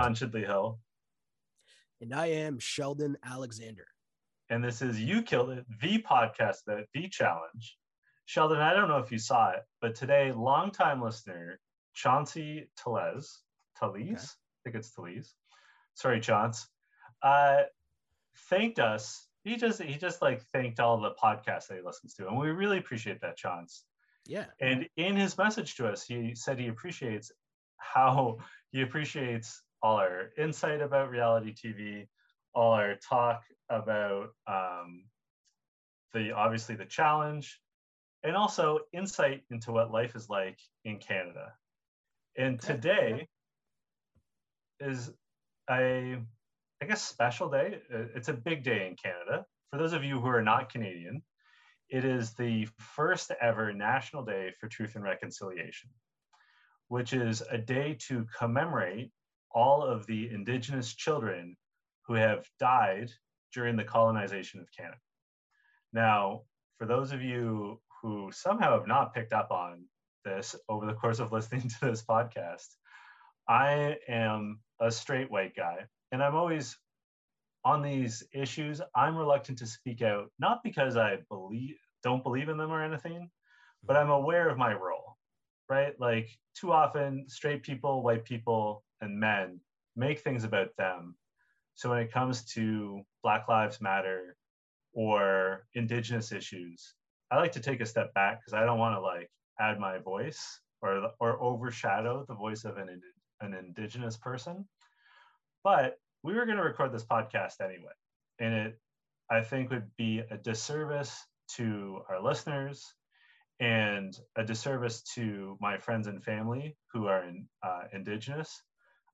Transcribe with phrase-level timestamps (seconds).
[0.00, 0.78] John Chidley Hill.
[2.00, 3.86] And I am Sheldon Alexander.
[4.48, 7.76] And this is You Killed It, the podcast about the challenge.
[8.24, 11.60] Sheldon, I don't know if you saw it, but today, longtime listener
[11.92, 13.40] Chauncey Tellez,
[13.78, 14.14] Tellez, okay.
[14.14, 15.34] I think it's Tellez.
[15.92, 16.68] Sorry, Chance,
[17.22, 17.64] uh,
[18.48, 19.26] thanked us.
[19.44, 22.48] He just he just like thanked all the podcasts that he listens to, and we
[22.48, 23.84] really appreciate that, Chance.
[24.26, 24.46] Yeah.
[24.60, 27.32] And in his message to us, he said he appreciates
[27.76, 28.38] how
[28.72, 32.06] he appreciates all our insight about reality TV,
[32.54, 35.04] all our talk about um,
[36.12, 37.60] the obviously the challenge,
[38.22, 41.52] and also insight into what life is like in Canada.
[42.36, 43.28] And today
[44.80, 45.10] is
[45.70, 46.16] a,
[46.82, 47.80] I guess, special day.
[47.90, 49.44] It's a big day in Canada.
[49.70, 51.22] For those of you who are not Canadian,
[51.88, 55.90] it is the first ever National Day for Truth and Reconciliation,
[56.88, 59.10] which is a day to commemorate
[59.52, 61.56] all of the Indigenous children
[62.06, 63.10] who have died
[63.52, 64.98] during the colonization of Canada.
[65.92, 66.42] Now,
[66.78, 69.84] for those of you who somehow have not picked up on
[70.24, 72.68] this over the course of listening to this podcast,
[73.48, 76.76] I am a straight white guy, and I'm always
[77.64, 78.80] on these issues.
[78.94, 83.30] I'm reluctant to speak out, not because I believe don't believe in them or anything,
[83.84, 85.16] but I'm aware of my role,
[85.68, 85.98] right?
[86.00, 89.60] Like too often, straight people, white people, and men
[89.96, 91.16] make things about them.
[91.74, 94.36] So when it comes to Black Lives Matter
[94.92, 96.94] or Indigenous issues,
[97.30, 99.98] I like to take a step back because I don't want to like add my
[99.98, 103.00] voice or or overshadow the voice of an
[103.40, 104.66] an Indigenous person.
[105.62, 107.92] But we were going to record this podcast anyway,
[108.38, 108.80] and it
[109.30, 111.24] I think would be a disservice
[111.56, 112.84] to our listeners
[113.60, 118.62] and a disservice to my friends and family who are in, uh, Indigenous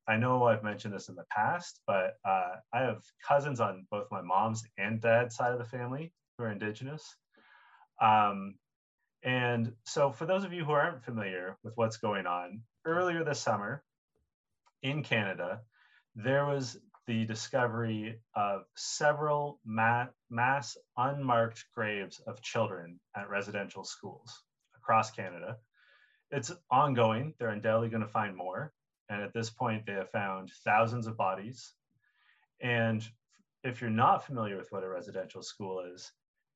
[0.09, 4.06] I know I've mentioned this in the past, but uh, I have cousins on both
[4.11, 7.17] my mom's and dad's side of the family who are Indigenous.
[8.00, 8.55] Um,
[9.25, 13.41] and so, for those of you who aren't familiar with what's going on, earlier this
[13.41, 13.83] summer
[14.83, 15.61] in Canada,
[16.15, 24.43] there was the discovery of several ma- mass unmarked graves of children at residential schools
[24.77, 25.56] across Canada.
[26.31, 27.34] It's ongoing.
[27.38, 28.73] They're undoubtedly going to find more.
[29.09, 31.72] And at this point, they have found thousands of bodies.
[32.61, 33.06] And
[33.62, 36.11] if you're not familiar with what a residential school is,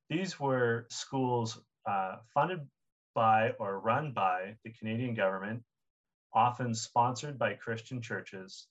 [0.08, 2.66] these were schools uh, funded
[3.14, 5.62] by or run by the Canadian government,
[6.32, 8.66] often sponsored by Christian churches,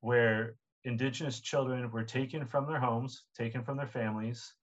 [0.00, 0.54] where
[0.84, 4.54] Indigenous children were taken from their homes, taken from their families,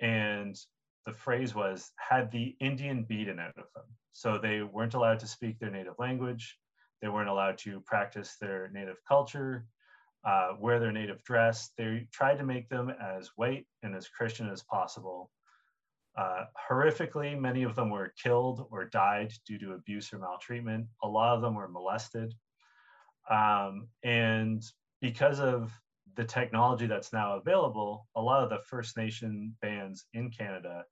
[0.00, 0.58] and
[1.06, 3.84] the phrase was had the Indian beaten out of them.
[4.12, 6.58] So they weren't allowed to speak their native language.
[7.02, 9.66] They weren't allowed to practice their native culture,
[10.24, 11.70] uh, wear their native dress.
[11.76, 15.30] They tried to make them as white and as Christian as possible.
[16.16, 20.86] Uh, horrifically, many of them were killed or died due to abuse or maltreatment.
[21.02, 22.32] A lot of them were molested.
[23.28, 24.62] Um, and
[25.00, 25.72] because of
[26.16, 30.84] the technology that's now available, a lot of the First Nation bands in Canada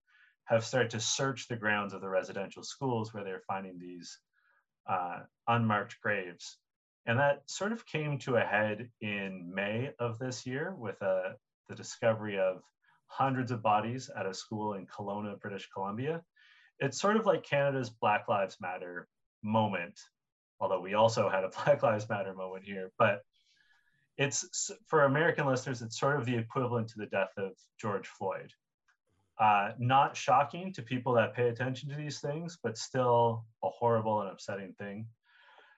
[0.47, 4.19] have started to search the grounds of the residential schools where they're finding these
[4.89, 6.59] uh, unmarked graves.
[7.07, 11.31] And that sort of came to a head in May of this year with uh,
[11.69, 12.63] the discovery of
[13.07, 16.23] hundreds of bodies at a school in Kelowna, British Columbia.
[16.79, 19.09] It's sort of like Canada's Black Lives Matter
[19.43, 19.99] moment,
[20.61, 22.93] although we also had a Black Lives Matter moment here.
[22.99, 23.23] But
[24.17, 28.53] it's for American listeners, it's sort of the equivalent to the death of George Floyd.
[29.41, 34.21] Uh, not shocking to people that pay attention to these things, but still a horrible
[34.21, 35.06] and upsetting thing.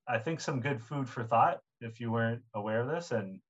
[0.07, 3.11] I think some good food for thought if you weren't aware of this.
[3.11, 3.41] And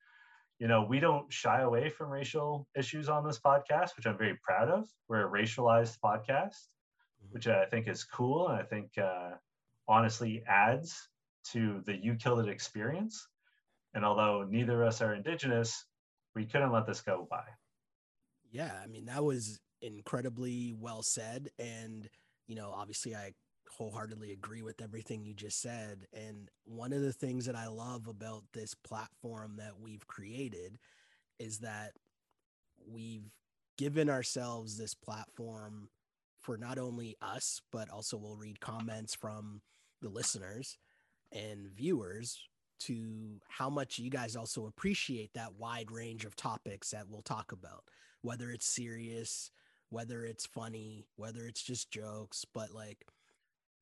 [0.59, 4.37] you know, we don't shy away from racial issues on this podcast, which I'm very
[4.43, 4.89] proud of.
[5.07, 6.67] We're a racialized podcast,
[7.23, 7.31] Mhm.
[7.31, 8.49] which I think is cool.
[8.49, 9.31] And I think uh,
[9.87, 11.09] honestly adds
[11.51, 13.27] to the You Killed It experience.
[13.93, 15.85] And although neither of us are Indigenous,
[16.35, 17.45] we couldn't let this go by.
[18.51, 22.09] Yeah, I mean that was incredibly well said and
[22.47, 23.33] you know, obviously I
[23.77, 28.07] wholeheartedly agree with everything you just said and one of the things that I love
[28.07, 30.77] about this platform that we've created
[31.39, 31.93] is that
[32.87, 33.31] we've
[33.77, 35.89] given ourselves this platform
[36.39, 39.61] for not only us but also we'll read comments from
[40.01, 40.77] the listeners
[41.31, 42.37] and viewers
[42.79, 47.51] to how much you guys also appreciate that wide range of topics that we'll talk
[47.51, 47.83] about
[48.23, 49.51] whether it's serious,
[49.89, 53.05] whether it's funny, whether it's just jokes, but like,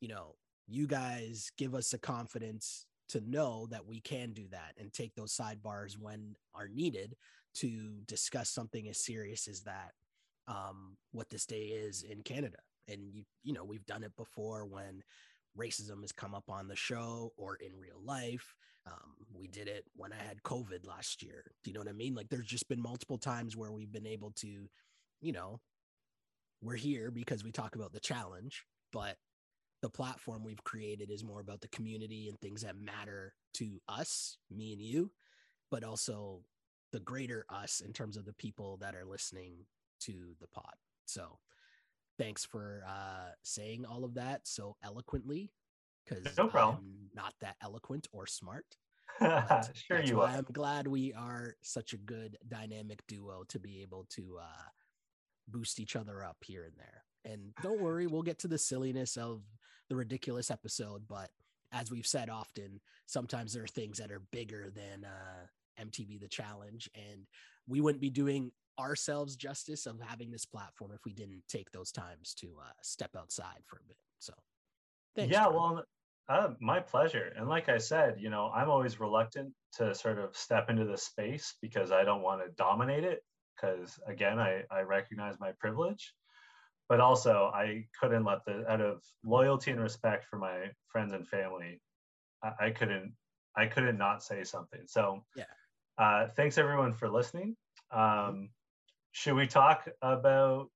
[0.01, 0.35] you know,
[0.67, 5.13] you guys give us the confidence to know that we can do that and take
[5.15, 7.15] those sidebars when are needed
[7.53, 9.91] to discuss something as serious as that.
[10.47, 12.57] Um, what this day is in Canada.
[12.87, 15.03] And you, you know, we've done it before when
[15.57, 18.55] racism has come up on the show or in real life.
[18.87, 21.43] Um, we did it when I had COVID last year.
[21.63, 22.15] Do you know what I mean?
[22.15, 24.67] Like there's just been multiple times where we've been able to,
[25.21, 25.59] you know,
[26.61, 29.17] we're here because we talk about the challenge, but
[29.81, 34.37] the platform we've created is more about the community and things that matter to us,
[34.49, 35.11] me and you,
[35.69, 36.41] but also
[36.91, 39.53] the greater us in terms of the people that are listening
[40.01, 40.73] to the pod.
[41.05, 41.39] So
[42.17, 45.51] thanks for uh, saying all of that so eloquently
[46.05, 46.49] because No.
[46.53, 48.65] I'm not that eloquent or smart.
[49.19, 50.37] sure that's you why are.
[50.37, 54.63] I'm glad we are such a good dynamic duo to be able to uh,
[55.47, 57.03] boost each other up here and there.
[57.23, 59.41] And don't worry, we'll get to the silliness of
[59.91, 61.01] the ridiculous episode.
[61.07, 61.29] But
[61.73, 66.29] as we've said often, sometimes there are things that are bigger than uh, MTV The
[66.29, 67.27] Challenge, and
[67.67, 71.91] we wouldn't be doing ourselves justice of having this platform if we didn't take those
[71.91, 73.97] times to uh, step outside for a bit.
[74.19, 74.33] So,
[75.13, 75.33] thanks.
[75.33, 75.83] yeah, well,
[76.29, 77.33] uh, my pleasure.
[77.35, 80.97] And like I said, you know, I'm always reluctant to sort of step into the
[80.97, 83.23] space because I don't want to dominate it.
[83.55, 86.13] Because again, I, I recognize my privilege,
[86.91, 91.25] but also I couldn't let the out of loyalty and respect for my friends and
[91.25, 91.79] family,
[92.43, 93.13] I, I couldn't
[93.55, 94.81] I couldn't not say something.
[94.87, 95.45] So Yeah.
[95.97, 97.55] uh, thanks everyone for listening.
[97.91, 98.49] Um,
[99.13, 100.69] should we talk about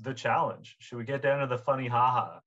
[0.00, 0.74] the challenge?
[0.80, 2.40] Should we get down to the funny haha?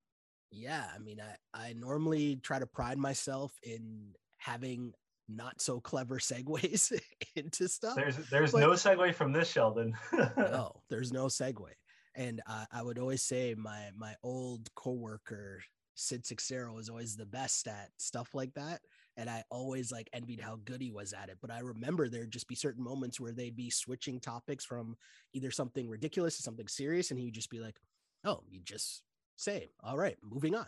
[0.51, 4.93] Yeah, I mean, I I normally try to pride myself in having
[5.29, 6.91] not so clever segues
[7.37, 7.95] into stuff.
[7.95, 9.95] There's there's no segue from this, Sheldon.
[10.37, 11.71] no, there's no segue.
[12.15, 15.61] And I, I would always say my my old coworker
[15.95, 18.81] Sid Seixeiro was always the best at stuff like that.
[19.17, 21.37] And I always like envied how good he was at it.
[21.41, 24.97] But I remember there'd just be certain moments where they'd be switching topics from
[25.33, 27.79] either something ridiculous to something serious, and he'd just be like,
[28.25, 29.03] "Oh, you just
[29.37, 30.67] say, all right, moving on,"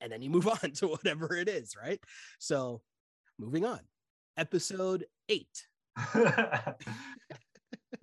[0.00, 2.00] and then you move on to whatever it is, right?
[2.38, 2.80] So,
[3.38, 3.80] moving on,
[4.38, 5.66] episode eight.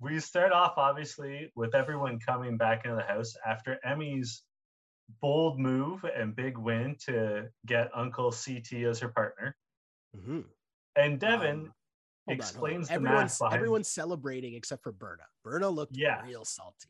[0.00, 4.42] we start off obviously with everyone coming back into the house after Emy's
[5.20, 9.56] bold move and big win to get Uncle CT as her partner.
[10.16, 10.44] Mhm.
[10.96, 11.72] And Devin Um, hold on,
[12.28, 12.34] on.
[12.36, 13.54] explains the everyone's math behind.
[13.56, 15.24] everyone's celebrating except for Berna.
[15.42, 16.22] Berna looked Yeah.
[16.24, 16.88] real salty.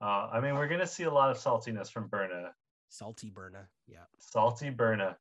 [0.00, 2.54] Uh, I mean, we're gonna see a lot of saltiness from Berna.
[2.88, 3.68] Salty Berna.
[3.86, 4.06] Yeah.
[4.18, 5.18] Salty Berna.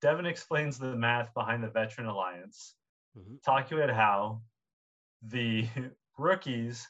[0.00, 2.74] Devin explains the math behind the Veteran Alliance,
[3.16, 3.42] Mhm.
[3.42, 4.42] talking about how
[5.22, 5.68] the
[6.20, 6.86] rookies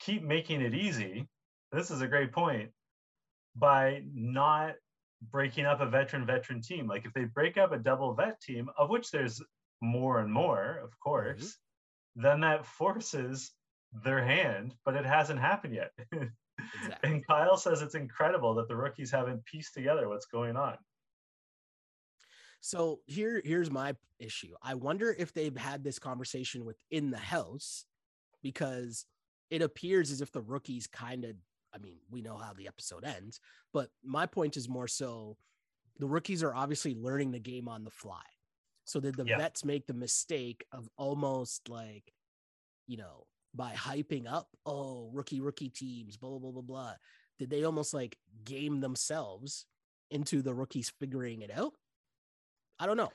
[0.00, 1.26] keep making it easy.
[1.72, 2.70] This is a great point
[3.56, 4.74] by not
[5.30, 6.86] breaking up a veteran veteran team.
[6.86, 9.42] Like if they break up a double vet team, of which there's
[9.80, 12.22] more and more, of course, mm-hmm.
[12.22, 13.52] then that forces
[14.04, 15.90] their hand, but it hasn't happened yet.
[16.76, 17.10] Exactly.
[17.10, 20.76] and Kyle says it's incredible that the rookies haven't pieced together what's going on.
[22.60, 24.54] So here, here's my issue.
[24.62, 27.86] I wonder if they've had this conversation within the house
[28.42, 29.06] because
[29.50, 31.36] it appears as if the rookies kind of,
[31.74, 33.40] I mean, we know how the episode ends,
[33.72, 35.36] but my point is more so
[35.98, 38.22] the rookies are obviously learning the game on the fly.
[38.84, 39.36] So did the Yeah.
[39.36, 42.12] vets make the mistake of almost like,
[42.86, 46.94] you know, by hyping up, oh, rookie, rookie teams, blah, blah, blah, blah, blah.
[47.38, 49.66] Did they almost like game themselves
[50.10, 51.74] into the rookies figuring it out?
[52.78, 53.12] I don't know.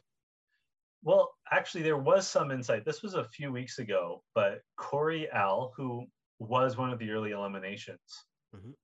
[1.08, 2.84] Well, actually, there was some insight.
[2.84, 6.06] This was a few weeks ago, but Corey L, who
[6.40, 8.76] was one of the early eliminations, Mhm.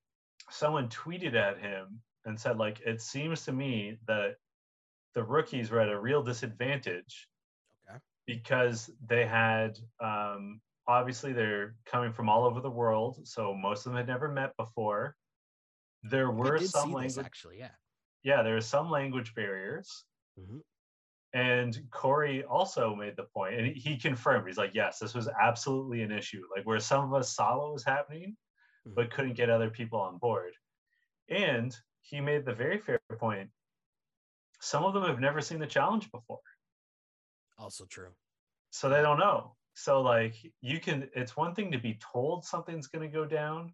[0.50, 4.38] someone tweeted at him and said, like, it seems to me that
[5.12, 7.30] the rookies were at a real disadvantage
[7.90, 8.00] Okay.
[8.26, 13.92] because they had um, obviously they're coming from all over the world, so most of
[13.92, 15.18] them had never met before.
[16.04, 17.76] There were some language, actually, yeah.
[18.22, 20.06] yeah, there are some language barriers.
[20.40, 20.64] Mhm.
[21.34, 24.48] And Corey also made the point, and he, confirmed.
[24.48, 26.44] He's like, "Yes, this was absolutely an issue.
[26.56, 28.38] Like where some of us saw what was happening,
[28.86, 28.94] Mhm.
[28.96, 30.54] but couldn't get other people on board."
[31.30, 33.52] And he made the very fair point.
[34.60, 36.40] Some of them have never seen the challenge before,
[37.58, 38.16] Also true.
[38.70, 39.58] so they don't know.
[39.74, 41.10] So like, you can.
[41.16, 43.74] It's one thing to be told something's going to go down.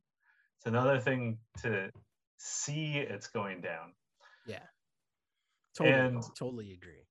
[0.58, 1.92] It's another thing to
[2.38, 3.94] see it's going down.
[4.46, 4.66] Yeah.
[5.76, 7.06] Totally, And- totally agree.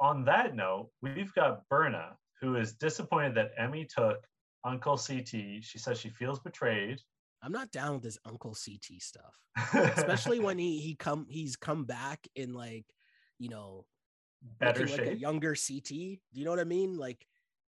[0.00, 4.18] On that note, we've got Berna, who is disappointed that Emy took
[4.64, 5.62] Uncle CT.
[5.62, 7.00] She says she feels betrayed.
[7.42, 9.34] I'm not down with this Uncle CT stuff.
[9.96, 12.86] especially when he he come he's come back in like
[13.38, 13.84] you know
[14.58, 15.20] better looking like a shape.
[15.20, 15.88] younger CT.
[15.88, 16.96] Do you know what I mean?
[16.96, 17.24] Like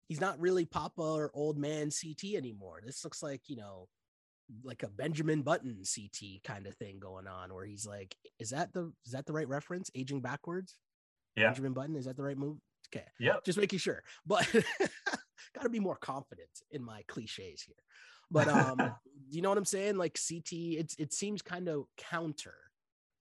[0.09, 2.81] he's not really Papa or old man CT anymore.
[2.85, 3.89] This looks like you know
[4.65, 8.73] like a Benjamin Button CT kind of thing going on, where he's like, is that
[8.73, 9.91] the is that the right reference?
[9.95, 10.77] Aging backwards.
[11.37, 11.49] Yeah.
[11.49, 12.59] Benjamin Button is that the right move?
[12.95, 13.37] Okay, Yeah.
[13.45, 14.03] just making sure.
[14.27, 14.47] But
[15.55, 17.77] got to be more confident in my cliches here.
[18.31, 18.79] But um,
[19.31, 19.97] you know what I'm saying?
[19.97, 22.55] Like CT, it's it seems kind of counter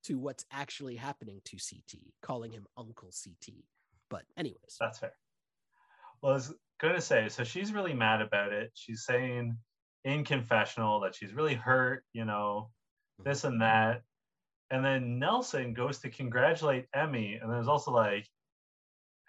[0.06, 3.56] to what's actually happening to CT, calling him Uncle CT.
[4.10, 5.14] But anyways, That's fair.
[6.22, 8.72] Well, I was going to say, so she's really mad about it.
[8.76, 9.58] She's saying
[10.04, 12.70] in confessional that she's really hurt, you know,
[13.24, 14.04] this and that.
[14.72, 17.42] And then Nelson goes to congratulate Emy.
[17.42, 18.28] And there's also like,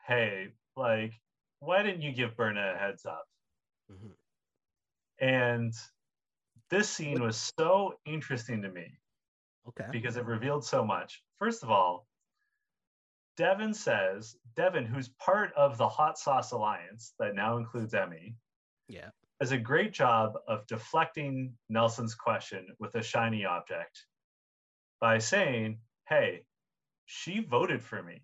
[0.06, 1.12] hey, like,
[1.60, 3.26] why didn't you give Berna a heads up?
[3.90, 4.16] Mhm.
[5.18, 5.74] And
[6.68, 8.98] this scene was so interesting to me
[9.68, 11.22] okay, because it revealed so much.
[11.38, 12.06] First of all,
[13.36, 18.34] Devin says, Devin, who's part of the Hot Sauce Alliance that now includes Emy,
[18.88, 24.06] yeah, does a great job of deflecting Nelson's question with a shiny object
[25.00, 26.42] by saying, Hey,
[27.06, 28.22] she voted for me.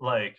[0.00, 0.36] Like,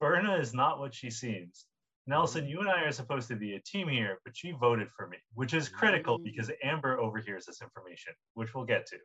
[0.00, 1.66] Berna is not what she seems.
[2.06, 5.06] Nelson, you and I are supposed to be a team here, but she voted for
[5.06, 6.24] me, which is critical Mm.
[6.24, 8.98] because Amber overhears this information, which we'll get to.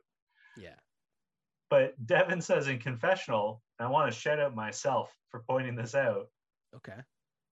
[0.56, 0.74] yeah,
[1.70, 5.94] But Devin says in confessional, and I want to shout out myself for pointing this
[5.94, 6.28] out.
[6.74, 7.00] okay,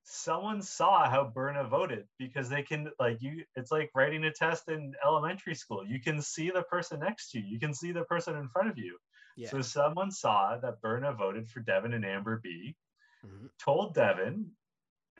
[0.08, 3.44] Someone saw how Berna voted because they can like you.
[3.56, 5.84] It's like writing a test in elementary school.
[5.86, 7.46] You can see the person next to you.
[7.46, 8.98] You can see the person in front of you.
[9.36, 12.76] yeah, So someone saw that Berna voted for Devin and Amber B.
[13.22, 14.56] mhm, Told Devin,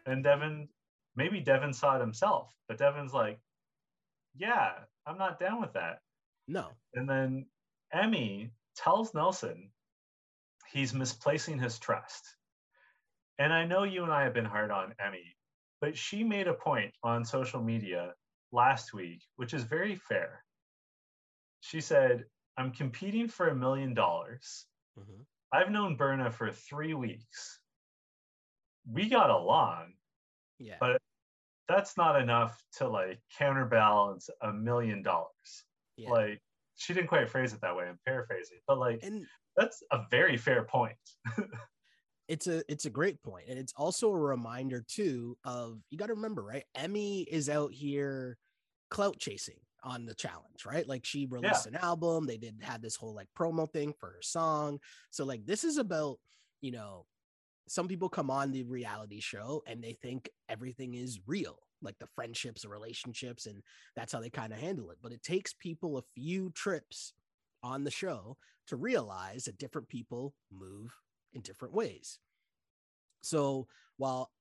[0.07, 0.69] and Devin
[1.17, 3.41] maybe Devin saw it himself, but Devin's like,
[4.35, 6.03] "Yeah, I'm not down with that."
[6.47, 7.51] no, And then
[7.95, 9.73] Emy tells Nelson
[10.69, 12.36] he's misplacing his trust.
[13.39, 15.35] And I know you and I have been hard on Emy,
[15.81, 18.15] but she made a point on social media
[18.53, 20.43] last week, which is very fair.
[21.61, 22.25] She said,
[22.57, 24.67] I'm competing for a million dollars.
[24.99, 27.61] mhm, I've known Berna for three weeks.
[28.91, 29.95] We got along.
[30.59, 31.03] yeah, But-
[31.69, 35.65] That's not enough to like counterbalance a million dollars.
[35.97, 36.11] yeah.
[36.11, 36.41] Like,
[36.77, 37.89] she didn't quite phrase it that way.
[37.89, 39.27] I'm paraphrasing, but like, and
[39.57, 40.97] that's a very fair point.
[42.29, 46.07] it's a it's a great point and it's also a reminder too of you got
[46.07, 48.37] to remember right emy is out here
[48.91, 50.89] clout chasing on the challenge right?
[50.89, 54.23] Like she released an album they did had this whole like promo thing for her
[54.23, 54.81] song
[55.11, 56.19] so like this is about
[56.61, 57.07] you know
[57.69, 62.07] some people come on the reality show and they think everything is real like the
[62.17, 63.63] friendships the relationships and
[63.95, 67.13] that's how they kind of handle it but it takes people a few trips
[67.63, 70.93] on the show to realize that different people move
[71.37, 72.19] in different ways.
[73.21, 74.33] So while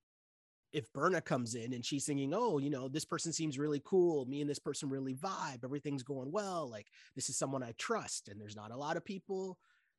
[0.74, 4.26] if Berna comes in and she's thinking, oh, you know, this person seems really cool,
[4.26, 8.30] me and this person really vibe, everything's going well, like this is someone I trust,
[8.30, 9.58] and there's not a lot of people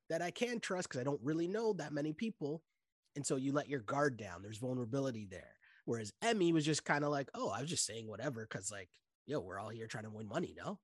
[0.09, 2.63] that I can trust because I don't really know that many people.
[3.15, 5.55] And so you let your guard down, there's vulnerability there.
[5.87, 8.91] Whereas Emy was just kind of like, oh, I was just saying whatever because, like,
[9.25, 10.79] yo, we're all here trying to win money, no?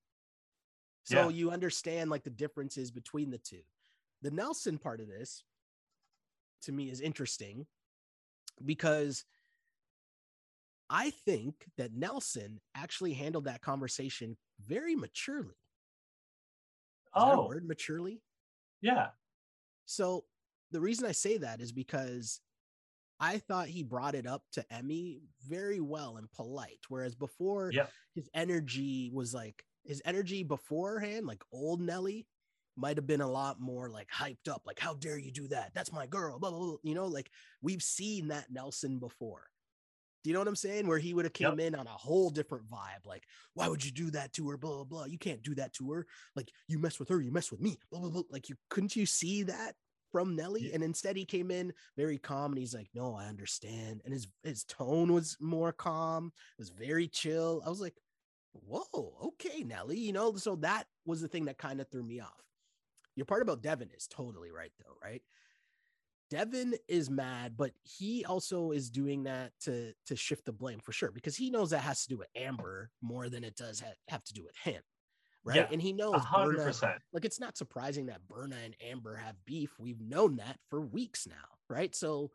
[1.04, 1.28] So Yeah.
[1.28, 3.62] you understand like the differences between the two.
[4.22, 5.44] The Nelson part of this
[6.62, 7.66] to me is interesting
[8.64, 9.24] because
[10.90, 15.56] I think that Nelson actually handled that conversation very maturely.
[17.16, 18.22] Is Oh, word maturely?
[18.82, 19.10] yeah.
[19.84, 20.24] So
[20.70, 22.40] the reason I say that is because
[23.20, 26.80] I thought he brought it up to Emy very well and polite.
[26.88, 27.92] Whereas before, Yep.
[28.14, 32.26] his energy was like his energy beforehand, like old Nelly,
[32.76, 34.62] might have been a lot more like hyped up.
[34.66, 35.72] Like, how dare you do that?
[35.74, 36.38] That's my girl.
[36.38, 36.76] Blah, blah, blah.
[36.82, 39.48] You know, like we've seen that Nelson before.
[40.22, 40.86] Do you know what I'm saying?
[40.86, 43.04] Where he would have came in on a whole different vibe.
[43.04, 43.24] Like,
[43.54, 44.56] why would you do that to her?
[44.56, 45.04] Blah, blah, blah.
[45.06, 46.06] You can't do that to her.
[46.36, 47.78] Like, you mess with her, you mess with me.
[47.90, 48.22] Blah, blah, blah.
[48.30, 49.74] Like, you couldn't you see that
[50.12, 50.68] from Nelly?
[50.68, 50.74] Yeah.
[50.74, 54.02] And instead he came in very calm and he's like, no, I understand.
[54.04, 57.62] And his his tone was more calm, it was very chill.
[57.66, 57.96] I was like,
[58.52, 59.98] whoa, okay, Nelly.
[59.98, 62.44] You know, so that was the thing that kind of threw me off.
[63.16, 65.22] Your part about Devin is totally right, though, right?
[66.30, 70.90] Devin is mad, but he also is doing that to to shift the blame for
[70.92, 73.92] sure because he knows that has to do with Amber more than it does ha-
[74.08, 74.80] have to do with him,
[75.44, 75.56] right?
[75.56, 76.94] Yeah, and he knows hundred Berna, percent.
[77.12, 79.72] like it's not surprising that Berna and Amber have beef.
[79.78, 81.94] We've known that for weeks now, right?
[81.94, 82.30] So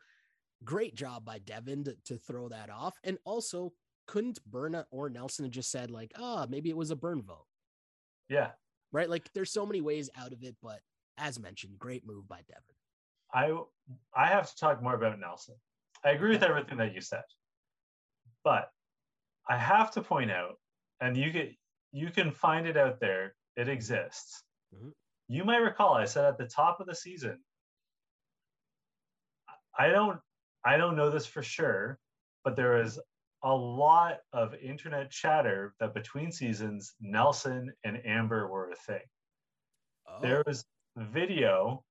[0.64, 2.96] great job by Devin to, to throw that off.
[3.04, 3.74] And also,
[4.06, 7.46] couldn't Berna or Nelson have just said, like, oh, maybe it was a burn vote,
[8.30, 8.52] Yeah.
[8.92, 9.10] Right?
[9.10, 10.80] Like there's so many ways out of it, but
[11.18, 12.76] as mentioned, great move by Devin.
[13.34, 13.62] I
[14.16, 15.56] I have to talk more about Nelson.
[16.04, 17.24] I agree with everything that you said.
[18.44, 18.72] But
[19.50, 20.56] I have to point out,
[21.02, 21.56] and you can
[21.92, 24.44] you can find it out there, it exists.
[24.74, 24.94] Mhm.
[25.28, 27.44] You might recall I said at the top of the season,
[29.78, 30.22] I don't
[30.64, 32.00] I don't know this for sure,
[32.44, 33.00] but there is
[33.44, 39.04] a lot of internet chatter that between seasons Nelson and Amber were a thing.
[40.08, 40.66] Oh, There was
[40.96, 41.84] video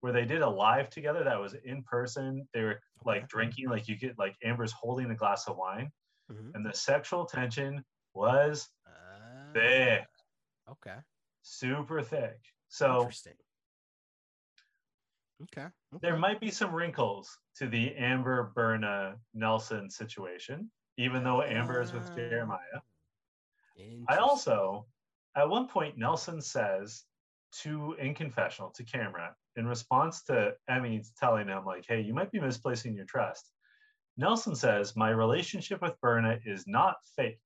[0.00, 2.48] where they did a live together that was in person.
[2.52, 3.28] They were like Okay.
[3.28, 5.92] drinking, like you get like Amber's holding a glass of wine,
[6.28, 6.54] mhm.
[6.54, 10.06] and the sexual tension was Ah, thick,
[10.68, 11.02] okay.
[11.42, 12.40] super thick.
[12.68, 13.36] So Interesting.
[15.42, 15.72] Okay.
[16.00, 21.92] there might be some wrinkles to the Amber Berna Nelson situation, even though Amber is
[21.92, 22.82] with Ah, Jeremiah.
[24.08, 24.86] I also,
[25.36, 27.04] at one point, Nelson says
[27.62, 32.30] to in confessional to camera in response to Emy telling him like, "Hey, you might
[32.30, 33.52] be misplacing your trust."
[34.16, 37.42] Nelson says, "My relationship with Berna is not fake.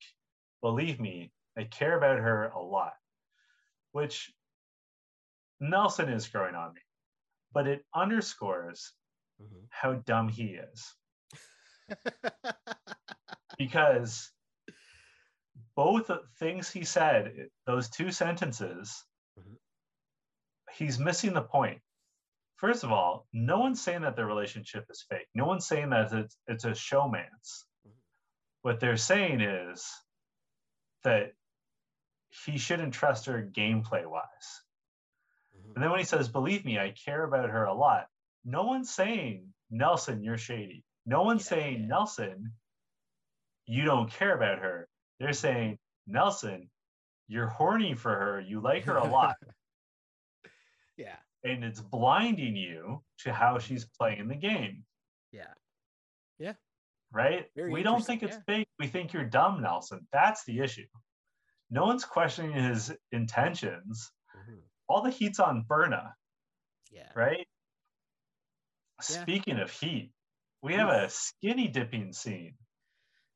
[0.63, 2.95] Believe me, I care about her a lot."
[3.93, 4.35] Which
[5.61, 6.83] Nelson is growing on me,
[7.53, 8.95] but it underscores
[9.39, 9.71] Mhm.
[9.71, 10.97] how dumb he is
[13.57, 14.33] because
[15.75, 19.05] both things he said, those two sentences,
[19.38, 19.59] Mhm.
[20.73, 21.83] he's missing the point.
[22.57, 25.29] First of all, no one's saying that their relationship is fake.
[25.35, 27.64] No one's saying that it's it's a showmance.
[27.87, 27.92] Mhm.
[28.62, 30.03] What they're saying is
[31.03, 31.35] that
[32.45, 34.64] he shouldn't trust her gameplay wise.
[35.55, 35.75] Mhm.
[35.75, 38.11] And then when he says, "Believe me, I care about her a lot,"
[38.45, 41.87] no one's saying, "Nelson, you're shady." No one's Yeah, saying, yeah.
[41.87, 42.59] "Nelson,
[43.66, 44.88] you don't care about her."
[45.20, 46.70] They're saying, "Nelson,
[47.29, 48.40] you're horny for her.
[48.40, 49.37] You like her a lot,
[50.96, 51.16] yeah.
[51.44, 54.85] and it's blinding you to how she's playing the game."
[55.33, 55.52] Yeah.
[56.38, 56.55] Yeah.
[57.12, 57.46] Right?
[57.55, 58.55] Very we don't think it's yeah.
[58.55, 58.68] fake.
[58.79, 60.07] We think you're dumb, Nelson.
[60.12, 60.87] That's the issue.
[61.70, 64.12] No one's questioning his intentions.
[64.37, 64.61] Mhm.
[64.88, 66.14] All the heat's on Berna.
[66.90, 67.11] Yeah.
[67.14, 67.46] right?
[69.11, 69.22] Yeah.
[69.22, 70.12] Speaking of heat,
[70.62, 72.55] we have a skinny dipping scene.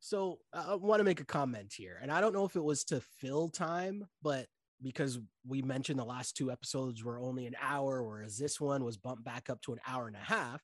[0.00, 2.84] So I want to make a comment here, and I don't know if it was
[2.84, 4.46] to fill time, but
[4.82, 8.96] because we mentioned the last two episodes were only an hour, whereas this one was
[8.96, 10.62] bumped back up to an hour and a half.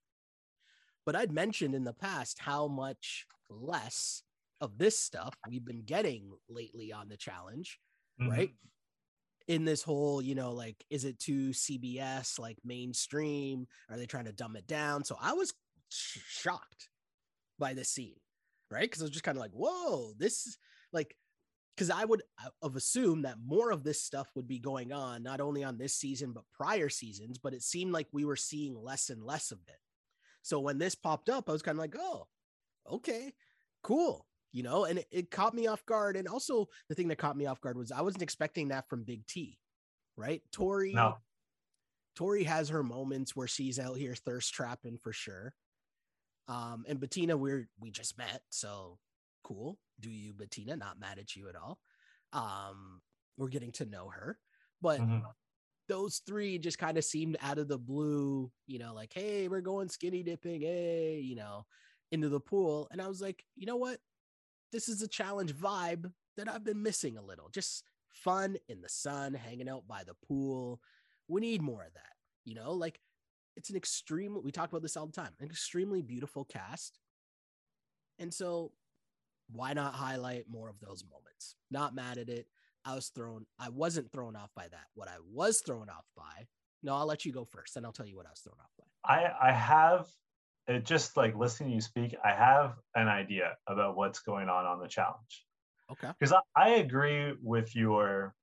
[1.05, 4.23] But I'd mentioned in the past how much less
[4.63, 7.79] of this stuff we've been getting lately on the challenge,
[8.19, 8.31] Mhm.
[8.31, 8.51] right?
[9.49, 13.69] In this whole, you know, like, is it too CBS, like mainstream?
[13.91, 15.05] Are they trying to dumb it down?
[15.05, 15.53] So I was
[15.91, 16.89] sh- shocked
[17.59, 18.19] by this scene,
[18.71, 18.83] right?
[18.83, 20.59] Because I was just kind of like, whoa, this is
[20.93, 21.17] like,
[21.77, 22.23] because I would
[22.63, 25.95] have assumed that more of this stuff would be going on, not only on this
[25.95, 29.59] season, but prior seasons, but it seemed like we were seeing less and less of
[29.69, 29.79] it.
[30.43, 32.29] So when this popped up, I was kind of like, oh,
[32.91, 33.35] okay,
[33.83, 34.27] cool.
[34.53, 36.17] You know, and it, it caught me off guard.
[36.17, 39.05] And also, the thing that caught me off guard was I wasn't expecting that from
[39.05, 39.59] Big T,
[40.17, 40.41] right?
[40.53, 41.19] Tori, No.
[42.15, 45.53] Tori has her moments where she's out here thirst trapping for sure.
[46.49, 48.99] Um, and Bettina, we're we just met, so
[49.43, 49.79] cool.
[50.01, 50.77] Do you, Bettina?
[50.77, 51.81] Not mad at you at all.
[52.33, 53.03] Um,
[53.37, 54.39] we're getting to know her,
[54.81, 55.23] but Mhm.
[55.89, 59.61] those three just kind of seemed out of the blue, you know, like, hey, we're
[59.61, 61.67] going skinny dipping, hey, you know,
[62.11, 62.89] into the pool.
[62.91, 64.01] And I was like, you know what?
[64.73, 67.49] This is a challenge vibe that I've been missing a little.
[67.51, 70.81] Just fun in the sun, hanging out by the pool.
[71.29, 73.01] We need more of that, you know, like
[73.57, 76.99] it's an extreme we talk about this all the time an extremely beautiful cast.
[78.19, 78.73] And so
[79.53, 81.55] why not highlight more of those moments?
[81.71, 82.47] Not mad at it.
[82.85, 84.87] I was thrown i wasn't thrown off by that.
[84.95, 86.47] What i was thrown off by
[86.83, 88.71] no i'll let you go first and i'll tell you what i was thrown off
[88.79, 89.15] by.
[89.15, 90.07] I I have
[90.69, 92.17] it just like listening to you speak.
[92.25, 95.45] I have an idea about what's going on on the challenge.
[95.93, 96.09] Okay.
[96.19, 98.35] Because I, I agree with your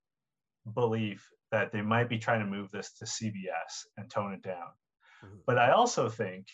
[0.74, 4.70] belief that they might be trying to move this to CBS and tone it down.
[5.24, 5.44] Mhm.
[5.46, 6.48] But I also think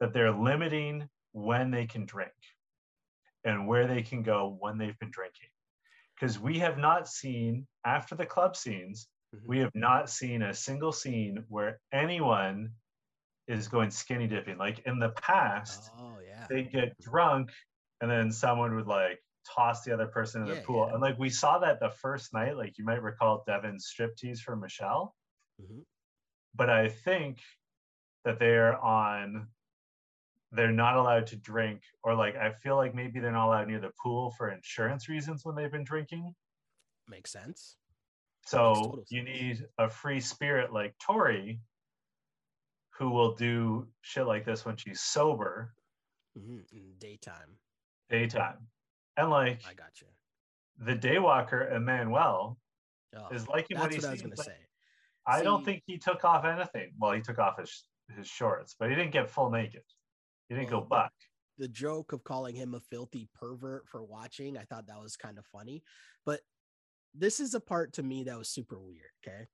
[0.00, 2.32] that they're limiting when they can drink
[3.44, 5.48] and where they can go when they've been drinking.
[6.14, 9.46] Because we have not seen, after the club scenes, Mhm.
[9.46, 12.74] we have not seen a single scene where anyone
[13.46, 14.56] is going skinny dipping.
[14.56, 17.50] Like in the past, oh yeah they get drunk
[18.00, 20.86] and then someone would like toss the other person in the pool.
[20.86, 20.92] yeah.
[20.94, 24.56] And like we saw that the first night, like you might recall Devin's striptease for
[24.56, 25.14] Michelle.
[25.60, 25.84] Mhm.
[26.54, 27.42] But I think
[28.24, 29.48] that they're on
[30.52, 33.80] they're not allowed to drink or like I feel like maybe they're not allowed near
[33.80, 36.34] the pool for insurance reasons when they've been drinking.
[37.08, 37.76] makes sense
[38.46, 41.60] So total you need a free spirit like Tori
[42.98, 45.74] who will do shit like this when she's sober
[46.38, 46.64] Mhm.
[46.72, 47.58] in daytime
[48.08, 48.68] daytime.
[49.16, 50.08] And like i got you
[50.78, 52.58] the daywalker Emanuel
[53.16, 54.58] oh, is liking what that's what i was gonna but say
[55.26, 56.92] I don't think he took off anything.
[56.98, 59.82] Well, he took off his his shorts, but he didn't get full naked.
[60.48, 61.12] He didn't go oh, buck.
[61.58, 65.38] the joke of calling him a filthy pervert for watching, I thought that was kind
[65.38, 65.82] of funny.
[66.26, 66.40] But
[67.14, 69.10] this is a part to me that was super weird.
[69.26, 69.46] Okay.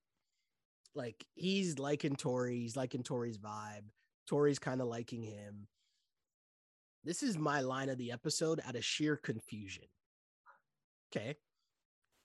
[0.95, 3.85] Like he's liking Tori, he's liking Tori's vibe.
[4.27, 5.67] Tori's kind of liking him.
[7.05, 9.85] This is my line of the episode out of sheer confusion.
[11.11, 11.37] Okay.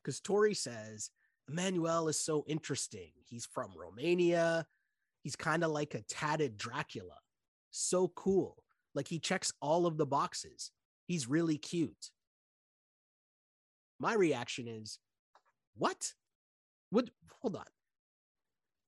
[0.04, 1.10] Because Tori says,
[1.50, 3.12] Emanuel is so interesting.
[3.26, 4.66] He's from Romania.
[5.26, 7.16] He's kind of like a tatted Dracula.
[7.72, 8.64] So cool.
[8.94, 10.70] Like he checks all of the boxes.
[11.08, 12.12] He's really cute.
[14.00, 15.00] My reaction is,
[15.76, 16.14] what?
[16.92, 17.10] What?
[17.42, 17.66] Hold on.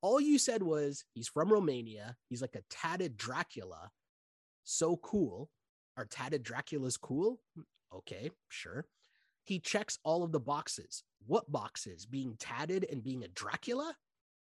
[0.04, 2.16] All you said was he's from Romania.
[2.30, 3.90] He's like a tatted Dracula.
[4.64, 5.50] So cool.
[5.98, 7.40] Are tatted Draculas cool?
[7.92, 8.86] Okay, sure.
[9.44, 11.02] He checks all of the boxes.
[11.26, 12.06] What boxes?
[12.06, 13.96] Being tatted and being a Dracula?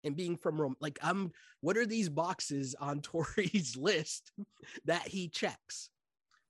[0.04, 0.76] And being from Rome.
[0.80, 4.32] Like, I'm, what are these boxes on Tori's list
[4.86, 5.90] that he checks?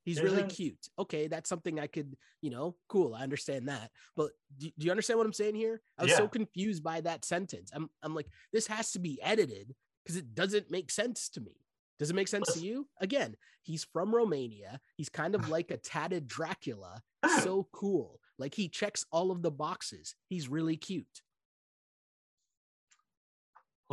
[0.04, 0.90] He's really cute.
[1.00, 3.16] Okay, that's something I could, you know, cool.
[3.16, 3.90] I understand that.
[4.18, 5.82] But do, do you understand what I'm saying here?
[5.98, 7.72] I was so confused by that sentence.
[7.74, 11.64] I'm, I'm like, this has to be edited because it doesn't make sense to me.
[12.00, 12.88] Does it make sense to you?
[13.00, 14.82] Again, he's from Romania.
[14.98, 17.02] He's kind of like a tatted Dracula.
[17.42, 18.20] So cool.
[18.38, 20.16] Like he checks all of the boxes.
[20.28, 21.22] He's really cute.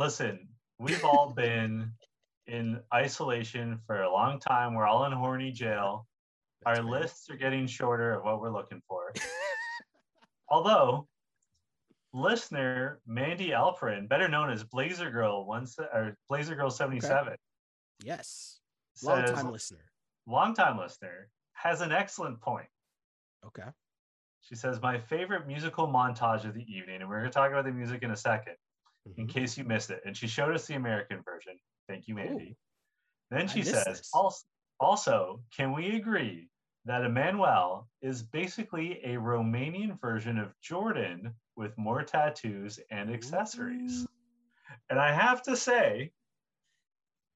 [0.01, 0.47] Listen,
[0.79, 1.91] we've all been
[2.47, 4.73] in isolation for a long time.
[4.73, 6.07] We're all in horny jail.
[6.65, 9.13] That's Our lists are getting shorter of what we're looking for.
[10.49, 11.07] Although,
[12.15, 17.35] listener Mandy Alperin, better known as Blazer Girl, once or Blazer Girl seventy seven,
[18.03, 18.59] yes.
[19.03, 19.91] Long time listener.
[20.25, 22.67] longtime listener has an excellent point.
[23.45, 23.69] Okay.
[24.41, 27.65] She says, My favorite musical montage of the evening, and we're going to talk about
[27.65, 28.55] the music in a second,
[29.05, 29.29] in Mhm.
[29.29, 30.01] case you missed it.
[30.05, 31.59] And she showed us the American version.
[31.87, 32.57] Thank you, Mandy.
[33.29, 34.09] Then she says, this.
[34.13, 34.45] also,
[34.79, 36.49] also, can we agree
[36.85, 44.07] that Emanuel is basically a Romanian version of Jordan with more tattoos and accessories?
[44.89, 46.11] And I have to say,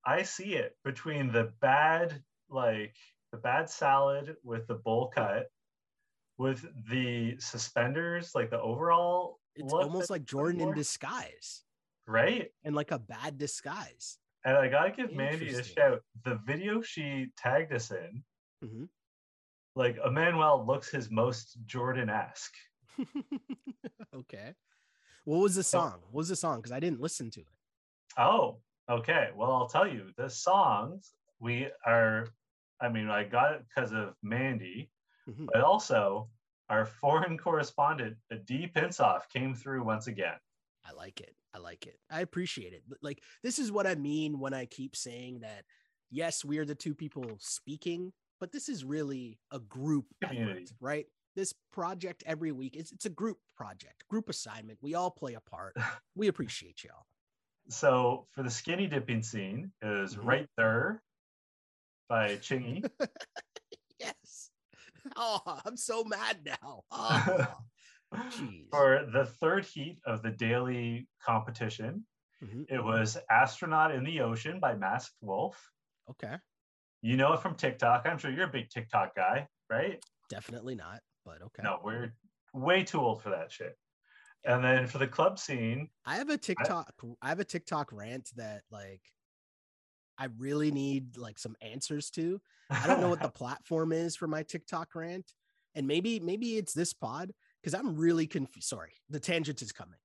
[0.05, 2.95] I see it between the bad, like
[3.31, 5.51] the bad salad with the bowl cut,
[6.37, 9.39] with the suspenders, like the overall.
[9.55, 11.63] It's look almost like Jordan in disguise
[12.07, 12.51] right?
[12.63, 14.19] and like a bad disguise.
[14.43, 16.01] And I gotta give Mandy a shout.
[16.23, 18.23] The video she tagged us in,
[18.63, 18.89] Mhm.
[19.75, 22.53] like Emanuel looks his most Jordan-esque.
[24.13, 24.53] okay.
[25.23, 26.01] What was the song?
[26.11, 26.57] What was the song?
[26.59, 27.47] Because I didn't listen to it.
[28.17, 29.31] Oh, okay.
[29.35, 32.27] Well, I'll tell you, the songs we are.
[32.81, 34.91] I mean, I got it because of Mandy,
[35.27, 35.47] Mhm.
[35.51, 36.29] but also
[36.69, 38.67] our foreign correspondent, D.
[38.73, 40.35] Pinsoff, came through once again.
[40.87, 41.35] I like it.
[41.53, 41.97] I like it.
[42.11, 42.83] I appreciate it.
[43.01, 45.63] Like this is what I mean when I keep saying that
[46.11, 51.05] yes, we are the two people speaking, but this is really a group effort, right?
[51.35, 54.79] This project every week it's it's a group project, group assignment.
[54.81, 55.75] We all play a part.
[56.15, 57.05] We appreciate y'all.
[57.69, 60.25] So for the skinny dipping scene is Mhm.
[60.25, 61.01] right there
[62.09, 62.87] by Chingy.
[65.15, 66.83] Oh, I'm so mad now.
[68.11, 68.69] Oh, jeez.
[68.69, 72.05] for the third heat of the daily competition
[72.43, 72.65] Mhm.
[72.69, 75.71] It was Astronaut in the Ocean by Masked Wolf.
[76.09, 76.35] Okay.
[77.01, 78.05] You know it from TikTok.
[78.05, 80.03] I'm sure you're a big TikTok guy, right?
[80.29, 81.63] Definitely not, but okay.
[81.63, 82.13] No, we're
[82.53, 83.77] way too old for that shit.
[84.43, 86.93] And then for the club scene, I have a TikTok.
[87.21, 89.01] I have a TikTok rant that like
[90.17, 92.39] I really need like some answers to.
[92.69, 95.31] I don't know what the platform is for my TikTok rant,
[95.75, 98.67] and maybe maybe it's this pod because I'm really confused.
[98.67, 99.99] Sorry, the tangent is coming.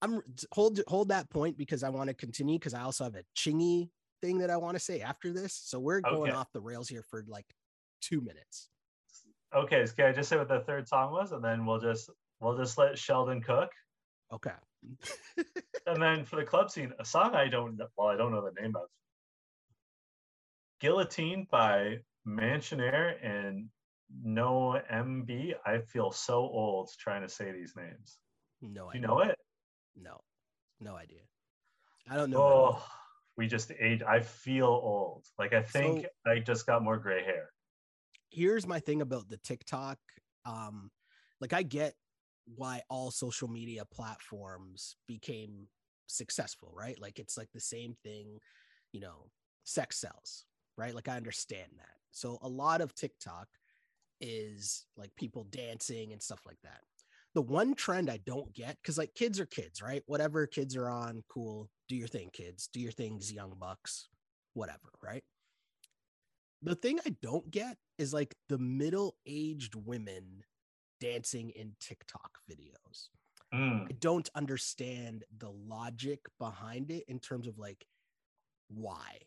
[0.00, 3.24] I'm hold hold that point because I want to continue because I also have a
[3.36, 3.90] chingy
[4.22, 5.60] thing that I want to say after this.
[5.64, 6.38] So we're going Okay.
[6.38, 7.46] off the rails here for like
[8.00, 8.68] two minutes.
[9.54, 12.10] okay, so can I just say what the third song was, and then we'll just
[12.40, 13.70] we'll just let Sheldon cook.
[14.32, 14.52] Okay.
[15.86, 18.44] And then for the club scene, a song I don't know, well, I don't know
[18.44, 18.82] the name of.
[20.80, 23.68] Guillotine by Mansionair and
[24.24, 25.54] No MB.
[25.66, 28.18] I feel so old trying to say these names.
[28.62, 29.00] no Do idea.
[29.00, 29.38] you know it?
[29.96, 30.20] No,
[30.80, 31.20] no idea.
[32.10, 32.40] I don't know.
[32.78, 32.86] Oh,
[33.36, 34.02] we just age.
[34.02, 35.26] I feel old.
[35.38, 37.50] Like I think So- I just got more gray hair.
[38.30, 39.98] here's my thing about the TikTok.
[40.44, 40.90] Um,
[41.40, 41.94] like I get
[42.56, 45.68] why all social media platforms became
[46.06, 46.98] successful, right?
[47.00, 48.38] Like it's like the same thing,
[48.92, 49.30] you know,
[49.64, 50.44] sex sells,
[50.78, 50.94] right?
[50.94, 51.96] Like I understand that.
[52.12, 53.48] So a lot of TikTok
[54.20, 56.80] is like people dancing and stuff like that.
[57.34, 60.02] The one trend I don't get, because like kids are kids, right?
[60.06, 61.68] Whatever kids are on, cool.
[61.88, 62.68] Do your thing, kids.
[62.72, 64.08] Do your things, young bucks,
[64.54, 65.22] whatever, right?
[66.62, 70.42] the thing I don't get is like the middle aged women
[71.00, 73.08] dancing in TikTok videos.
[73.54, 77.86] Mm, I don't understand the logic behind it in terms of like
[78.68, 79.18] why.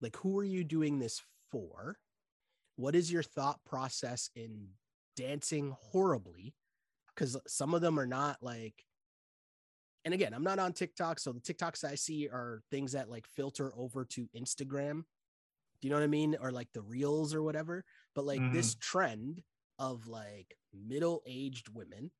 [0.00, 1.98] Like, who are you doing this for?
[2.76, 4.68] What is your thought process in
[5.16, 6.54] dancing horribly?
[7.14, 8.84] Because some of them are not like,
[10.04, 11.18] and again, I'm not on TikTok.
[11.18, 15.02] So the TikToks I see are things that like filter over to Instagram.
[15.80, 16.36] Do you know what I mean?
[16.40, 17.84] Or like the reels or whatever.
[18.14, 18.54] But like mm-hmm.
[18.54, 19.42] this trend
[19.78, 22.10] of like middle aged women,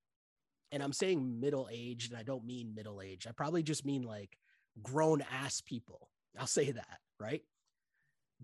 [0.70, 3.26] and I'm saying middle aged, and I don't mean middle aged.
[3.28, 4.36] I probably just mean like
[4.82, 6.08] grown ass people.
[6.38, 7.42] I'll say that, right?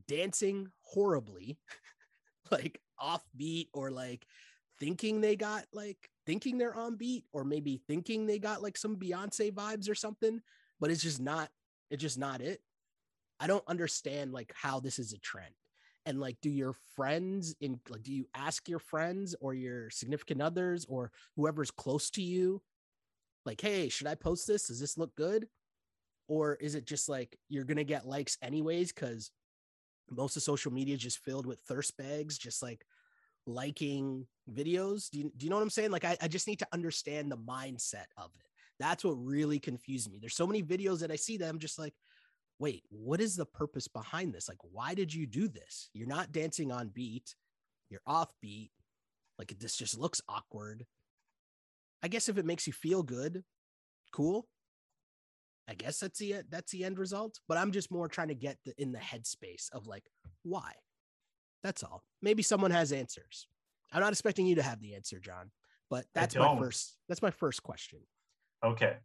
[0.09, 1.59] Dancing horribly,
[2.51, 4.27] like offbeat or like
[4.81, 8.97] thinking they got like thinking they're on beat or maybe thinking they got like some
[8.97, 10.41] Beyonce vibes or something,
[10.81, 11.49] but it's just not,
[11.91, 12.61] it's just not it.
[13.41, 15.55] I don't understand like how this is a trend.
[16.07, 20.43] And like, do your friends in like, do you ask your friends or your significant
[20.43, 22.63] others or whoever's close to you,
[23.47, 24.69] like, hey, should I post this?
[24.69, 25.49] Does this look good?
[26.29, 28.93] Or is it just like you're gonna get likes anyways?
[28.93, 29.31] Because
[30.11, 32.85] most of social media just filled with thirst bags, just like
[33.47, 35.11] liking videos.
[35.11, 35.91] Do you, do you know what I'm saying?
[35.91, 38.47] Like, I, I just need to understand the mindset of it.
[38.81, 40.19] That's what really confused me.
[40.21, 41.95] There's so many videos that I see that I'm just like,
[42.59, 44.49] wait, what is the purpose behind this?
[44.49, 45.91] Like, why did you do this?
[45.93, 47.35] You're not dancing on beat,
[47.91, 48.71] you're off beat.
[49.39, 50.87] Like, this just looks awkward.
[52.03, 53.45] I guess if it makes you feel good,
[54.13, 54.47] cool.
[55.69, 57.41] I guess that's the that's the end result.
[57.49, 60.05] But I'm just more trying to get the, in the headspace of like,
[60.43, 60.73] why?
[61.63, 62.05] That's all.
[62.21, 63.47] Maybe someone has answers.
[63.93, 65.51] I'm not expecting you to have the answer, John,
[65.89, 66.97] but that's my first.
[67.09, 68.01] That's my first question
[68.65, 68.97] Okay.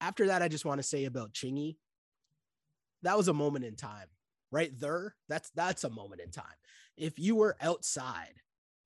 [0.00, 1.76] after that, I just want to say about Chingy.
[3.02, 4.08] That was a moment in time,
[4.50, 5.14] right there.
[5.28, 6.44] That's that's a moment in time.
[6.96, 8.34] If you were outside,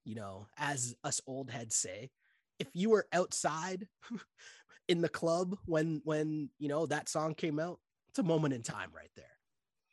[0.05, 2.11] you know, as us old heads say,
[2.59, 3.89] if you were outside
[4.88, 8.62] in the club when when you know that song came out, it's a moment in
[8.62, 9.38] time right there.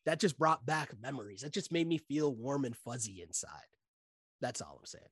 [0.05, 1.41] That just brought back memories.
[1.41, 3.67] That just made me feel warm and fuzzy inside.
[4.41, 5.05] That's all I'm saying.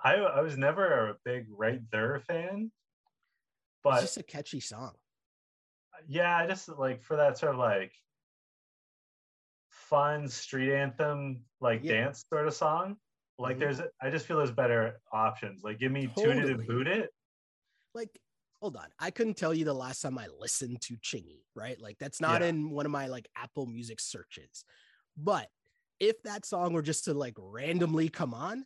[0.00, 2.72] I I was never a big Right There fan,
[3.82, 4.96] but It's just a catchy song.
[6.08, 7.92] yeah, I just like for that sort of like
[9.70, 12.04] fun street anthem, like Yeah.
[12.04, 13.00] dance sort of song.
[13.38, 13.60] Like Mhm.
[13.60, 15.62] there's, I just feel there's better options.
[15.62, 17.14] Like give me Tune It and Boot It.
[17.94, 18.20] like
[18.62, 21.98] hold on i couldn't tell you the last time i listened to chingy right like
[21.98, 22.46] that's not Yeah.
[22.46, 24.64] in one of my like apple music searches
[25.16, 25.48] but
[25.98, 28.64] if that song were just to like randomly come on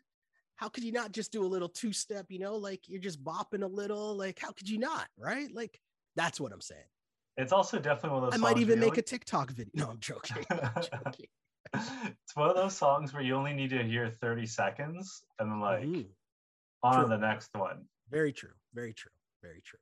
[0.57, 3.25] how could you not just do a little two step you know like you're just
[3.25, 5.81] bopping a little like how could you not right like
[6.15, 6.91] that's what i'm saying
[7.39, 8.39] It's also definitely one of those.
[8.39, 11.27] i might even make a tiktok video no i'm joking, I'm joking.
[11.73, 15.61] it's one of those songs where you only need to hear 30 seconds and then
[15.61, 16.05] like Mhm.
[16.83, 17.09] on True.
[17.09, 17.87] the next one.
[18.11, 18.53] Very true.
[18.75, 19.11] Very true.
[19.47, 19.79] Very true.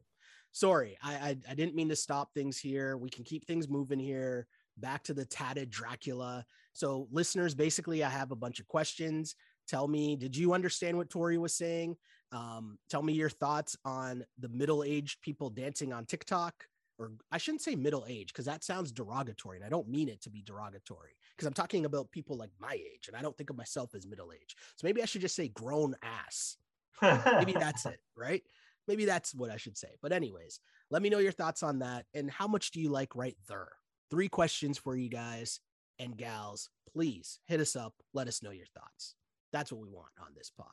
[0.53, 2.97] Sorry, I, I I didn't mean to stop things here.
[2.97, 4.47] We can keep things moving here.
[4.77, 6.45] Back to the tatted Dracula.
[6.73, 9.35] So, listeners, basically, I have a bunch of questions.
[9.67, 11.97] Tell me, did you understand what Tori was saying?
[12.33, 16.55] Um, tell me your thoughts on the middle-aged people dancing on TikTok.
[16.99, 20.21] or I shouldn't say middle age because that sounds derogatory and I don't mean it
[20.23, 23.51] to be derogatory because I'm talking about people like my age and I don't think
[23.51, 24.57] of myself as middle age.
[24.77, 26.57] So maybe I should just say grown ass.
[27.03, 28.43] maybe that's it, right?
[28.87, 29.89] Maybe that's what I should say.
[30.03, 33.17] But anyways, let me know your thoughts on that and how much do you like
[33.17, 33.73] right there?
[34.11, 35.61] Three questions for you guys
[35.99, 36.69] and gals.
[36.93, 37.95] Please hit us up.
[38.13, 39.15] Let us know your thoughts.
[39.53, 40.67] That's what we want on this pod.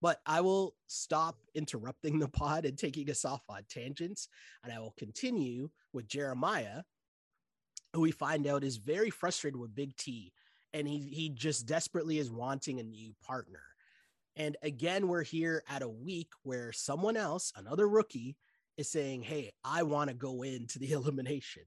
[0.00, 4.28] But I will stop interrupting the pod and taking us off on tangents.
[4.62, 6.82] And I will continue with Jeremiah,
[7.94, 10.32] who we find out is very frustrated with Big T.
[10.72, 13.62] And he, he just desperately is wanting a new partner.
[14.38, 18.36] And again, we're here at a week where someone else, another rookie,
[18.76, 21.64] is saying, Hey, I want to go into the elimination.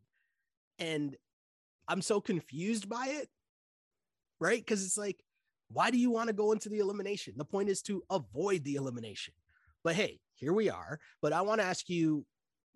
[0.79, 1.15] And
[1.87, 3.27] I'm so confused by it,
[4.39, 4.59] right?
[4.59, 5.21] Because it's like,
[5.67, 7.33] why do you want to go into the elimination?
[7.37, 9.33] The point is to avoid the elimination.
[9.83, 10.99] But hey, here we are.
[11.21, 12.25] But I want to ask you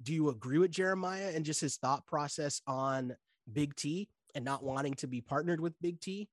[0.04, 3.16] do you agree with Jeremiah and just his thought process on
[3.52, 6.28] Big T and not wanting to be partnered with Big T?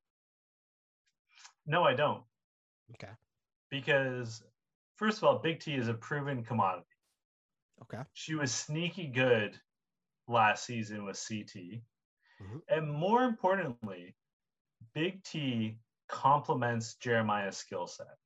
[1.64, 2.22] No, I don't.
[2.94, 3.12] Okay.
[3.72, 4.44] Because,
[4.96, 6.86] first of all, Big T is a proven commodity.
[7.80, 8.02] Okay.
[8.12, 9.58] She was sneaky good
[10.28, 11.82] last season with CT.
[12.38, 12.62] Mhm.
[12.68, 14.14] And more importantly,
[14.92, 18.18] Big T complements Jeremiah's skill set.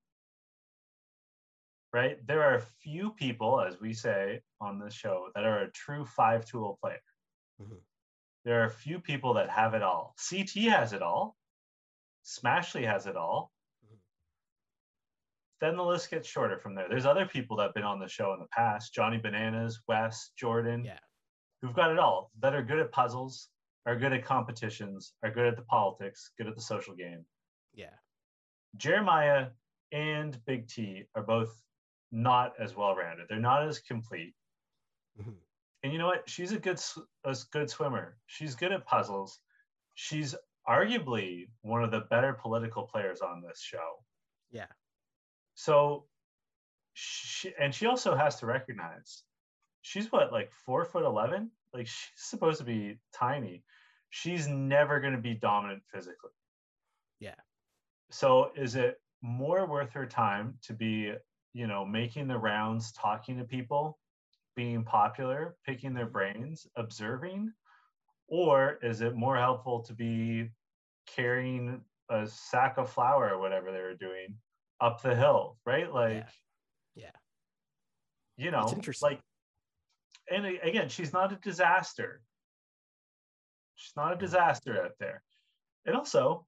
[1.92, 2.26] Right?
[2.26, 6.44] There are few people, as we say on this show, that are a true five
[6.44, 7.04] tool player.
[7.60, 7.80] Mhm.
[8.42, 10.16] There are few people that have it all.
[10.18, 11.36] CT has it all.
[12.24, 13.52] Smashley has it all.
[15.60, 16.88] Then the list gets shorter from there.
[16.88, 20.30] There's other people that have been on the show in the past Johnny Bananas, Wes,
[20.36, 20.98] Jordan, Yeah.
[21.62, 23.48] who've got it all, that are good at puzzles,
[23.86, 27.24] are good at competitions, are good at the politics, good at the social game.
[27.72, 27.94] Yeah.
[28.76, 29.50] Jeremiah
[29.92, 31.62] and Big T are both
[32.12, 33.28] not as well rounded.
[33.28, 34.34] They're not as complete.
[35.18, 35.38] Mhm.
[35.82, 36.28] And you know what?
[36.28, 36.80] She's a good
[37.24, 38.18] a good swimmer.
[38.26, 39.40] She's good at puzzles.
[39.94, 40.34] She's
[40.68, 44.04] arguably one of the better political players on this show.
[44.50, 44.66] Yeah.
[45.56, 46.04] So,
[46.92, 49.22] she, and she also has to recognize
[49.82, 51.50] she's what like four foot eleven.
[51.72, 53.64] Like she's supposed to be tiny.
[54.10, 56.30] She's never going to be dominant physically.
[57.18, 57.34] Yeah.
[58.10, 61.12] So, is it more worth her time to be,
[61.54, 63.98] you know, making the rounds, talking to people,
[64.54, 67.52] being popular, picking their brains, observing,
[68.28, 70.50] or is it more helpful to be
[71.06, 74.34] carrying a sack of flour or whatever they were doing
[74.80, 75.92] up the hill, right?
[75.92, 76.26] Like,
[76.94, 77.10] Yeah.
[78.36, 79.08] you know, interesting.
[79.08, 79.20] like,
[80.30, 82.22] and again, she's not a disaster.
[83.76, 84.20] She's not a mm.
[84.20, 85.22] disaster out there.
[85.84, 86.46] And also,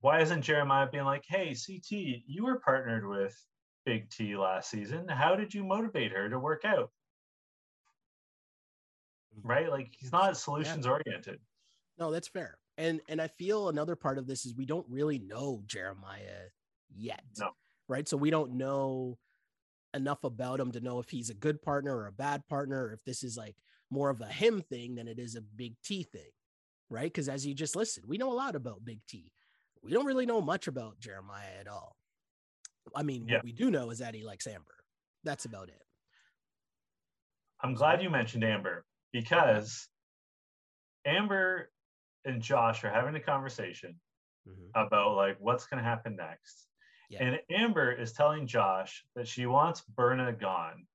[0.00, 1.90] why isn't Jeremiah being like, hey, CT,
[2.26, 3.36] you were partnered with
[3.84, 5.08] Big T last season.
[5.08, 6.90] How did you motivate her to work out?
[9.38, 9.48] Mm-hmm.
[9.48, 9.70] Right?
[9.70, 11.40] Like, he's not solutions oriented.
[11.98, 12.58] No, that's fair.
[12.76, 16.46] And and I feel another part of this is we don't really know Jeremiah
[16.94, 17.22] yet.
[17.38, 17.50] No.
[17.88, 18.08] Right?
[18.08, 19.18] So we don't know
[19.94, 22.92] enough about him to know if he's a good partner or a bad partner or
[22.92, 23.56] if this is like
[23.90, 26.30] more of a him thing than it is a big T thing.
[26.90, 27.12] Right?
[27.12, 29.32] Cuz as you just listened, we know a lot about Big T.
[29.82, 31.96] We don't really know much about Jeremiah at all.
[32.94, 33.36] I mean, Yeah.
[33.36, 34.74] what we do know is that he likes Amber.
[35.24, 35.82] That's about it.
[37.60, 39.88] I'm glad you mentioned Amber because
[41.04, 41.70] Amber
[42.24, 44.00] and Josh are having a conversation
[44.46, 44.70] Mhm.
[44.74, 46.67] about like what's going to happen next.
[47.08, 47.22] Yeah.
[47.24, 50.86] And Amber is telling Josh that she wants Berna gone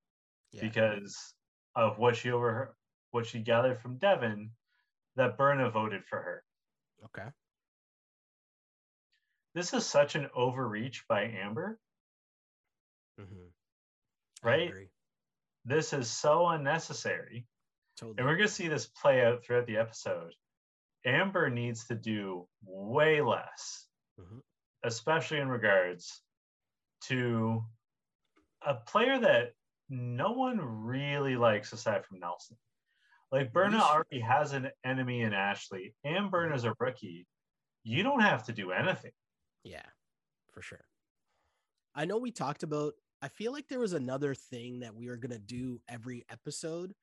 [0.52, 0.62] Yeah.
[0.62, 1.34] because
[1.74, 2.76] of what she over
[3.10, 4.50] what she gathered from Devin
[5.16, 6.44] that Berna voted for her.
[7.04, 7.28] Okay.
[9.54, 11.78] This is such an overreach by Amber.
[13.18, 13.52] Mhm.
[14.42, 14.90] Right?
[15.64, 17.46] This is so unnecessary.
[17.96, 18.18] Totally.
[18.18, 20.34] And we're going to see this play out throughout the episode.
[21.04, 24.42] Amber needs to do way less, Mhm.
[24.84, 26.20] Especially in regards
[27.02, 27.64] to
[28.66, 29.52] a player that
[29.88, 32.56] no one really likes aside from Nelson.
[33.32, 37.26] Like Berna already has an enemy in Ashley, and Berna's a rookie.
[37.82, 39.10] You don't have to do anything.
[39.64, 39.86] Yeah,
[40.52, 40.84] for sure.
[41.94, 45.16] I know we talked about, I feel like there was another thing that we were
[45.16, 46.94] going to do every episode.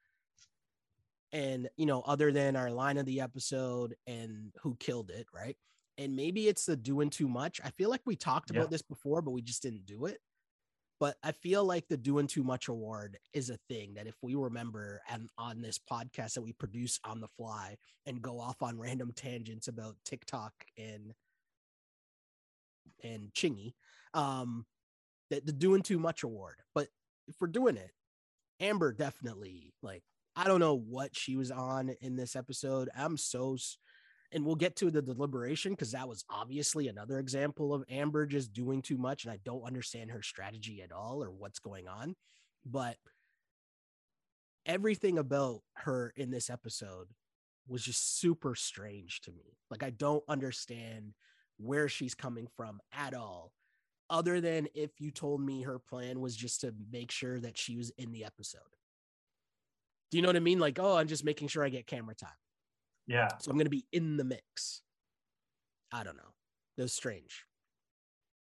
[1.31, 5.57] And, you know, other than our line of the episode and who killed it, right?
[6.01, 7.61] And maybe it's the doing too much.
[7.63, 8.57] I feel like we talked Yeah.
[8.57, 10.19] about this before, but we just didn't do it.
[10.99, 14.33] But I feel like the doing too much award is a thing that if we
[14.35, 18.79] remember and on this podcast that we produce on the fly and go off on
[18.79, 21.13] random tangents about TikTok and
[23.03, 23.73] and Chingy,
[24.13, 24.65] um,
[25.29, 26.57] the, the doing too much award.
[26.73, 26.89] But
[27.27, 27.91] if we're doing it,
[28.59, 30.03] Amber definitely like
[30.35, 32.89] I don't know what she was on in this episode.
[32.95, 33.57] I'm so,
[34.31, 38.53] and we'll get to the deliberation because that was obviously another example of Amber just
[38.53, 42.15] doing too much, and I don't understand her strategy at all or what's going on.
[42.65, 42.97] But
[44.65, 47.07] everything about her in this episode
[47.67, 49.57] was just super strange to me.
[49.69, 51.13] Like I don't understand
[51.57, 53.51] where she's coming from at all
[54.09, 57.77] other than if you told me her plan was just to make sure that she
[57.77, 58.61] was in the episode.
[60.11, 60.59] Do you know what I mean?
[60.59, 62.29] Like, oh, I'm just making sure I get camera time.
[63.07, 63.27] Yeah.
[63.39, 64.81] So I'm going to be in the mix.
[65.91, 66.33] I don't know.
[66.77, 67.45] That was strange.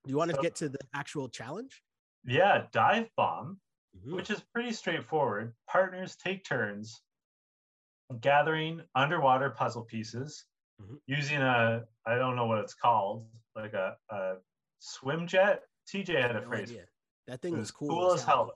[0.06, 1.82] Do you want to get to the actual challenge?
[2.26, 3.60] Yeah, dive bomb,
[3.97, 4.16] mm-hmm.
[4.16, 5.54] which is pretty straightforward.
[5.70, 7.01] Partners take turns
[8.22, 10.45] gathering underwater puzzle pieces
[10.82, 10.95] mm-hmm.
[11.08, 13.26] using a I don't know what it's called,
[13.56, 14.34] like a, a
[14.80, 15.62] swim jet.
[15.93, 16.70] TJ had a no phrase.
[16.70, 16.86] Idea.
[17.28, 18.51] That thing was, was cool, cool as, as hell.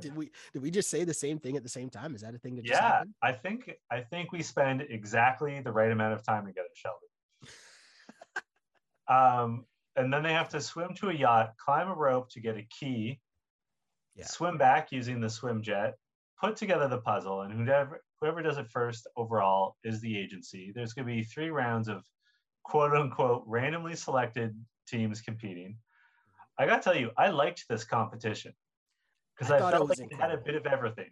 [0.00, 2.14] Did we did we just say the same thing at the same time?
[2.14, 3.04] Is that a thing that yeah?
[3.22, 7.08] I think I think we spend exactly the right amount of time together, Sheldon.
[9.08, 9.64] um,
[9.96, 12.66] and then they have to swim to a yacht, climb a rope to get a
[12.78, 13.20] key,
[14.16, 14.26] yeah.
[14.26, 15.94] swim back using the swim jet,
[16.40, 20.72] put together the puzzle, and whoever whoever does it first overall is the agency.
[20.74, 22.04] There's going to be three rounds of
[22.64, 24.54] quote unquote randomly selected
[24.86, 25.76] teams competing.
[26.58, 28.52] I got to tell you, I liked this competition
[29.42, 31.10] because I, I felt it like it had a bit of everything.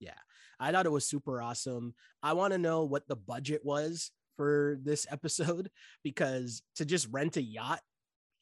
[0.00, 0.18] Yeah,
[0.58, 1.94] I thought it was super awesome.
[2.22, 5.70] I want to know what the budget was for this episode
[6.04, 7.80] because to just rent a yacht,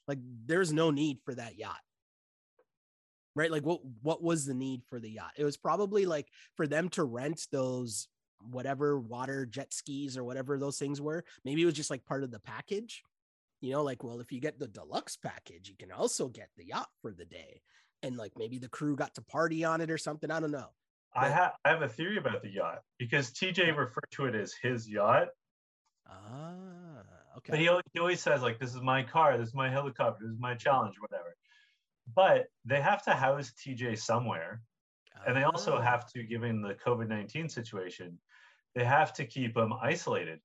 [0.09, 1.81] like there's no need for that yacht.
[3.37, 3.51] Right?
[3.51, 5.33] Like what what was the need for the yacht?
[5.37, 8.09] It was probably like for them to rent those
[8.41, 11.25] whatever water jet skis or whatever those things were.
[11.45, 13.03] Maybe it was just like part of the package.
[13.61, 16.67] You know, like, well, if you get the deluxe package, you can also get the
[16.67, 17.63] yacht for the day.
[18.05, 20.31] And like maybe the crew got to party on it or something.
[20.31, 20.69] I don't know.
[21.17, 24.53] I have I have a theory about the yacht because TJ referred to it as
[24.53, 25.29] his yacht.
[26.09, 27.03] Ah,
[27.39, 27.51] okay.
[27.51, 29.39] But he, he always says like, "This is my car.
[29.39, 30.25] This is my helicopter.
[30.25, 31.35] This is my challenge, whatever."
[32.15, 34.61] But they have to house TJ somewhere,
[35.27, 35.81] and they also ah.
[35.81, 38.19] have to, given the COVID nineteen situation,
[38.75, 40.41] they have to keep him isolated.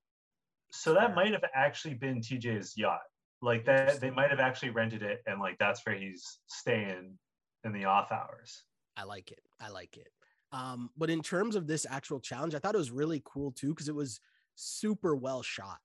[0.72, 3.00] So that might have actually been TJ's yacht.
[3.42, 7.18] Like that, they might have actually rented it, and like that's where he's staying
[7.64, 8.64] in the off hours.
[8.96, 9.40] I like it.
[9.60, 10.08] I like it.
[10.52, 13.68] Um, but in terms of this actual challenge, I thought it was really cool too
[13.68, 14.20] because it was
[14.56, 15.78] super well shot.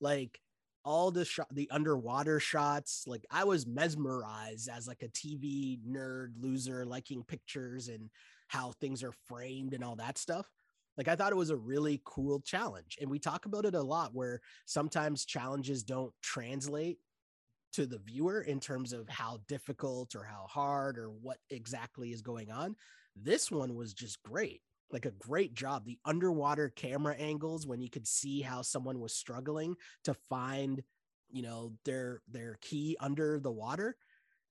[0.00, 0.40] Like
[0.84, 3.04] all the shot, the underwater shots.
[3.06, 8.08] Like I was mesmerized as like a TV nerd loser, liking pictures and
[8.48, 10.50] how things are framed and all that stuff.
[10.96, 12.96] Like I thought it was a really cool challenge.
[13.00, 16.98] And we talk about it a lot where sometimes challenges don't translate
[17.72, 22.22] to the viewer in terms of how difficult or how hard or what exactly is
[22.22, 22.74] going on.
[23.14, 24.62] This one was just great.
[24.90, 25.84] Like a great job.
[25.84, 30.82] The underwater camera angles when you could see how someone was struggling to find,
[31.30, 33.96] you know, their their key under the water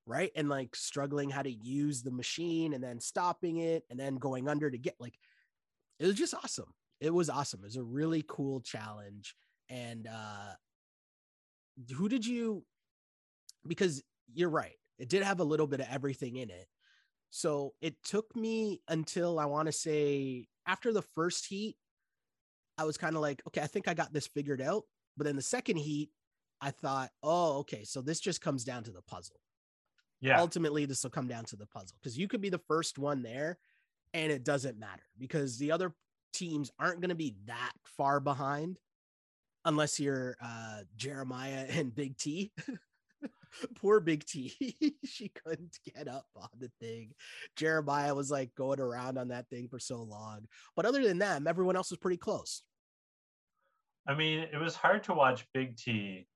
[0.07, 4.15] right and like struggling how to use the machine and then stopping it and then
[4.15, 5.20] going under to get like
[5.99, 6.74] it was just awesome.
[7.01, 7.59] It was awesome.
[7.61, 9.36] It was a really cool challenge.
[9.70, 10.53] And uh
[11.95, 12.63] who did you
[13.68, 14.03] because
[14.34, 14.76] you're right.
[14.97, 16.68] It did have a little bit of everything in it.
[17.30, 21.76] So it took me until I want to say after the first heat,
[22.78, 24.84] I was kind of like, okay, I think I got this figured out.
[25.18, 26.09] But then the second heat,
[26.61, 29.39] I thought, oh, okay, so this just comes down to the puzzle.
[30.22, 30.39] Yeah.
[30.39, 33.22] Ultimately, this will come down to the puzzle because you could be the first one
[33.22, 33.59] there
[34.13, 35.93] and it doesn't matter because the other
[36.34, 38.80] teams aren't going to be that far behind
[39.65, 42.51] unless you're uh, Jeremiah and Big T.
[43.75, 44.53] Poor Big T.
[45.05, 47.13] she couldn't get up on the thing.
[47.55, 50.47] Jeremiah was like going around on that thing for so long.
[50.75, 52.63] But other than them, everyone else was pretty close.
[54.07, 56.27] I mean, it was hard to watch Big T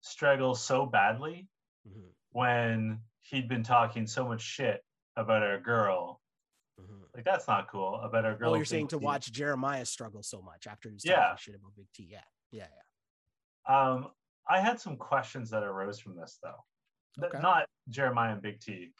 [0.00, 1.48] struggle so badly
[1.88, 2.08] mm-hmm.
[2.32, 4.82] when he'd been talking so much shit
[5.16, 6.20] about our girl
[6.80, 7.02] Mm-hmm.
[7.14, 8.52] Like that's not cool about our girl.
[8.52, 11.34] Oh, you're saying to watch Jeremiah struggle so much after he's yeah.
[11.36, 12.08] shit about Big T.
[12.10, 12.20] Yeah,
[12.52, 12.66] yeah,
[13.68, 13.80] yeah.
[13.80, 14.08] Um,
[14.48, 17.38] I had some questions that arose from this though, okay.
[17.40, 18.92] not Jeremiah and Big T,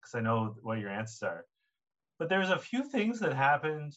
[0.00, 1.44] because I know what your answers are.
[2.18, 3.94] But there's a few things that happened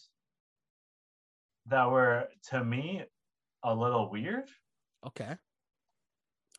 [1.67, 3.03] that were to me
[3.63, 4.49] a little weird.
[5.05, 5.35] Okay.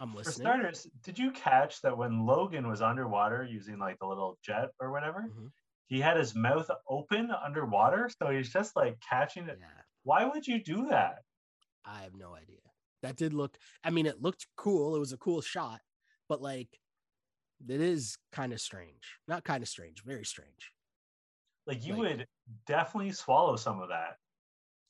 [0.01, 0.35] I'm listening.
[0.35, 4.71] For starters, did you catch that when Logan was underwater using like the little jet
[4.81, 5.47] or whatever, mm-hmm
[5.87, 9.59] he had his mouth open underwater, so he's just like catching it.
[9.61, 9.67] Yeah.
[10.03, 11.19] Why would you do that?
[11.85, 12.59] I have no idea.
[13.05, 13.59] That did look.
[13.85, 14.97] I mean, it looked cool.
[14.97, 15.81] It was a cool shot,
[16.27, 16.69] but like,
[17.69, 19.19] it is kind of strange.
[19.29, 20.03] Not kind of strange.
[20.03, 20.73] Very strange.
[21.67, 22.27] like you Like- would
[22.67, 24.19] definitely swallow some of that.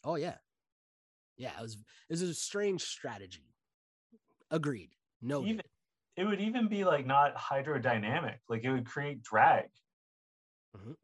[0.05, 0.39] Oh yeah.
[1.37, 3.53] Yeah, it was it was a strange strategy.
[4.51, 4.91] Agreed.
[5.23, 5.45] No.
[5.45, 5.63] Even
[6.17, 8.39] it would even be like not hydrodynamic.
[8.49, 9.71] Like it would create drag.
[10.77, 10.95] Mhm.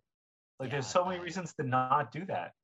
[0.59, 2.55] Like Yeah, there's so many I- reasons to not do that.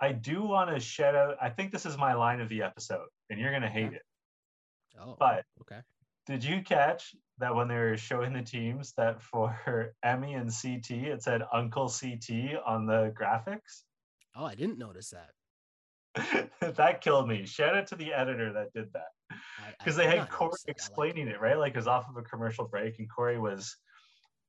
[0.00, 1.36] I do want to shout out.
[1.40, 3.96] I think this is my line of the episode, and you're gonna hate Okay.
[3.96, 4.02] it.
[4.98, 5.80] Oh, But okay.
[6.26, 10.90] did you catch that when they were showing the teams that for Emy and CT
[11.12, 13.84] it said Uncle CT on the graphics?
[14.36, 15.30] Oh, I didn't notice that.
[16.76, 17.44] that killed me.
[17.46, 19.38] Shout out to the editor that did that
[19.78, 20.52] because they had Corey.
[20.66, 21.58] Explaining it, right?
[21.58, 23.76] Like it was off of a commercial break, and Corey was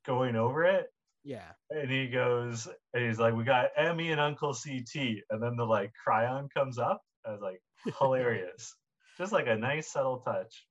[0.05, 0.87] going over it,
[1.25, 1.51] Yeah.
[1.71, 5.65] and he goes, and he's like, "We got Emy and Uncle CT," and then the
[5.65, 7.01] like chyron comes up.
[7.25, 7.61] I was like,
[7.99, 8.75] hilarious,
[9.17, 10.65] just like a nice subtle touch.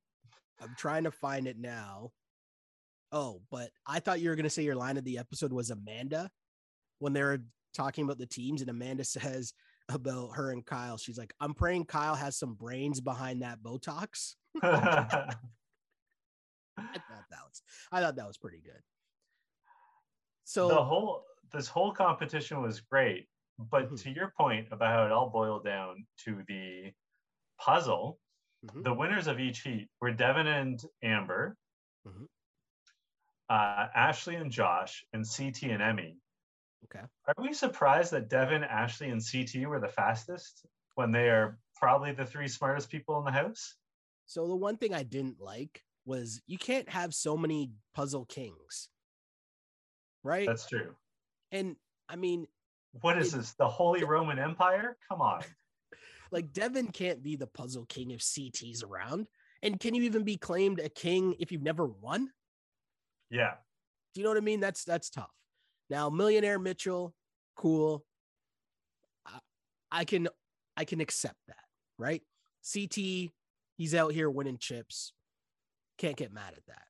[0.63, 2.13] I'm trying to find it now.
[3.11, 5.71] Oh, but I thought you were going to say your line of the episode was
[5.71, 6.31] Amanda
[6.99, 7.45] when they were
[7.75, 8.61] talking about the teams.
[8.61, 9.53] And Amanda says
[9.89, 14.35] about her and Kyle, she's like, I'm praying Kyle has some brains behind that Botox.
[14.63, 15.35] I
[16.77, 18.81] thought that was, I thought that was pretty good.
[20.45, 23.29] So, the whole this whole competition was great,
[23.59, 23.97] but Mhm.
[23.97, 26.93] to your point about how it all boiled down to the
[27.61, 28.21] puzzle,
[28.63, 28.85] Mhm.
[28.85, 31.59] the winners of each heat were Devin and Amber,
[32.05, 32.27] Mhm.
[33.49, 36.17] uh, Ashley and Josh, and CT and Emy.
[36.85, 37.07] okay.
[37.27, 40.65] Are we surprised that Devin, Ashley, and CT were the fastest
[40.95, 43.77] when they are probably the three smartest people in the house?
[44.27, 48.89] So the one thing I didn't like was you can't have so many puzzle kings.
[50.25, 50.47] Right?
[50.47, 50.95] That's true.
[51.53, 51.77] and
[52.09, 52.47] I mean,
[53.01, 53.53] What is It- this?
[53.55, 54.97] The Holy Roman Empire?
[55.09, 55.43] Come on.
[56.33, 59.27] like Devin can't be the puzzle king if CT's around.
[59.63, 62.31] And can you even be claimed a king if you've never won?
[63.31, 63.55] Yeah.
[64.15, 64.61] Do you know what I mean?
[64.61, 65.31] That's that's tough.
[65.91, 67.15] Now, millionaire Mitchell,
[67.57, 68.05] cool.
[69.27, 69.39] I,
[69.91, 70.29] I can
[70.77, 71.65] I can accept that,
[71.99, 72.23] right?
[72.73, 73.31] CT,
[73.77, 75.13] he's out here winning chips.
[75.99, 76.83] Can't get mad at that.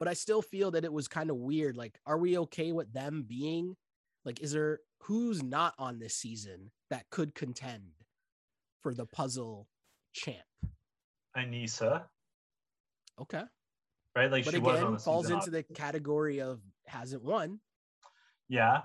[0.00, 1.76] But I still feel that it was kind of weird.
[1.76, 3.76] Like, are we okay with them being
[4.24, 7.84] like, is there who's not on this season that could contend
[8.82, 9.68] for the puzzle
[10.14, 10.38] champ?
[11.36, 12.06] Aneesa,
[13.20, 13.42] Okay.
[14.16, 14.30] right?
[14.32, 17.60] Like But she was on again, falls season into the category of hasn't won.
[18.48, 18.80] Yeah.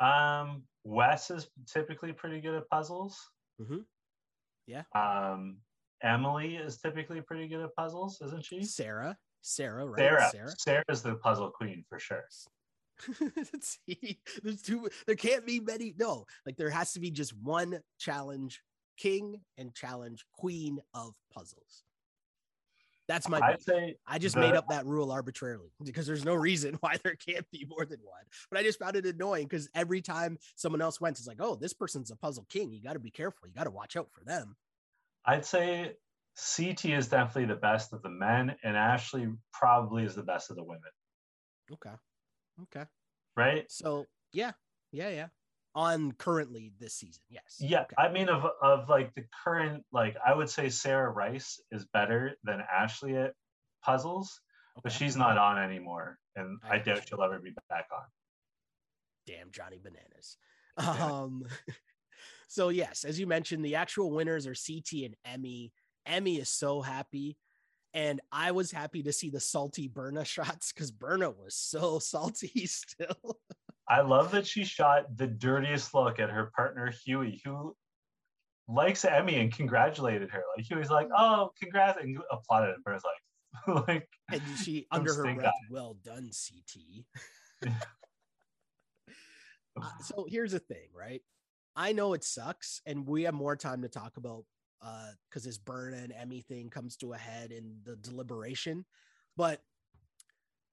[0.00, 3.30] Um, Wes is typically pretty good at puzzles.
[3.60, 3.84] Mhm.
[4.66, 4.84] Yeah.
[4.94, 5.58] Um,
[6.02, 8.62] Emily is typically pretty good at puzzles, isn't she?
[8.64, 9.98] Sarah, Sarah, right?
[9.98, 10.30] Sarah.
[10.30, 10.54] Sarah.
[10.58, 12.24] Sarah's the puzzle queen for sure.
[13.60, 14.88] See, there's two.
[15.06, 15.94] There can't be many.
[15.98, 18.60] No, like there has to be just one challenge
[18.96, 21.84] king and challenge queen of puzzles.
[23.06, 23.40] That's my.
[23.40, 26.96] I'd say I just the- made up that rule arbitrarily because there's no reason why
[27.02, 28.24] there can't be more than one.
[28.50, 31.54] But I just found it annoying because every time someone else went, it's like, oh,
[31.54, 32.70] this person's a puzzle king.
[32.70, 33.48] You got to be careful.
[33.48, 34.56] You got to watch out for them.
[35.24, 35.94] I'd say
[36.38, 40.56] CT is definitely the best of the men, and Ashley probably is the best of
[40.56, 40.90] the women,
[41.72, 41.94] Okay.
[42.62, 42.84] Okay.
[43.36, 43.64] right?
[43.70, 44.52] So yeah,
[44.92, 45.26] yeah, yeah.
[45.74, 47.56] On currently this season, yes.
[47.60, 47.94] Yeah, Okay.
[47.98, 52.36] I mean of of like the current like I would say Sarah Rice is better
[52.44, 53.32] than Ashley at
[53.84, 54.40] puzzles,
[54.82, 58.04] but she's not on anymore, and I I, doubt she'll ever be back on.
[59.26, 60.36] damn Johnny Bananas.
[60.78, 61.12] Damn.
[61.12, 61.44] Um,
[62.48, 65.72] so yes, as you mentioned, the actual winners are CT and Emy.
[66.08, 67.36] Emy is so happy,
[67.94, 72.66] and I was happy to see the salty Berna shots because Berna was so salty
[72.66, 73.38] still.
[73.88, 77.74] I love that she shot the dirtiest look at her partner Hughie, who
[78.68, 80.42] likes Emy and congratulated her.
[80.56, 82.74] Like Hughie's like, "Oh, congrats!" and applauded.
[82.74, 83.02] And Berna's
[83.66, 87.72] like, like and she under her breath, "Well done, CT."
[89.80, 91.22] Uh, so here's the thing, right?
[91.76, 94.44] I know it sucks, and we have more time to talk about
[94.82, 98.84] uh because this Berna and Emy thing comes to a head in the deliberation.
[99.36, 99.60] But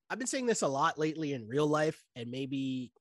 [0.10, 2.92] I've been saying this a lot lately in real life, and maybe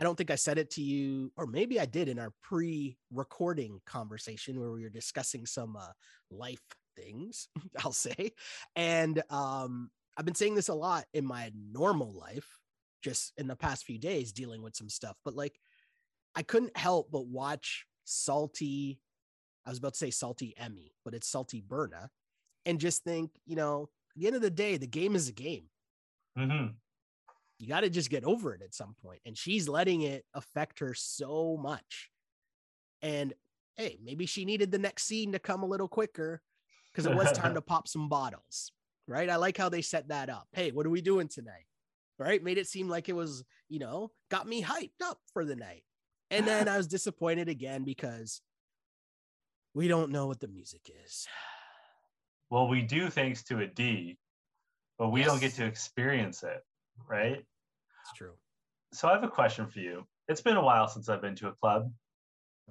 [0.00, 3.80] I don't think I said it to you, or maybe I did in our pre-recording
[3.84, 5.88] conversation where we were discussing some uh,
[6.30, 6.62] life
[6.96, 7.48] things,
[7.84, 8.32] I'll say.
[8.76, 12.46] And um, I've been saying this a lot in my normal life,
[13.02, 15.16] just in the past few days, dealing with some stuff.
[15.24, 15.58] But like,
[16.34, 19.00] I couldn't help but watch Salty.
[19.68, 22.10] I was about to say Salty Emy, but it's Salty Berna,
[22.64, 25.32] and just think, you know, at the end of the day, the game is a
[25.32, 25.64] game
[26.36, 26.72] mhm.
[27.58, 30.78] you got to just get over it at some point and she's letting it affect
[30.78, 32.10] her so much
[33.02, 33.34] and
[33.76, 36.40] hey maybe she needed the next scene to come a little quicker
[36.90, 38.72] because it was time to pop some bottles
[39.06, 41.66] right i like how they set that up hey what are we doing tonight
[42.18, 42.42] right?
[42.42, 45.84] Made it seem like it was, you know, got me hyped up for the night.
[46.30, 48.40] And then I was disappointed again because
[49.78, 51.28] we don't know what the music is.
[52.50, 54.18] Well, we do thanks to a D,
[54.98, 56.64] but we don't get to experience it,
[57.08, 57.36] right?
[58.02, 58.32] It's true.
[58.92, 60.04] So I have a question for you.
[60.26, 61.92] It's been a while since I've been to a club,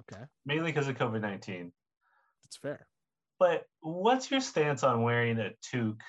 [0.00, 0.22] Okay.
[0.44, 1.72] mainly because of COVID 19.
[2.44, 2.86] That's fair.
[3.38, 6.02] But what's your stance on wearing a toque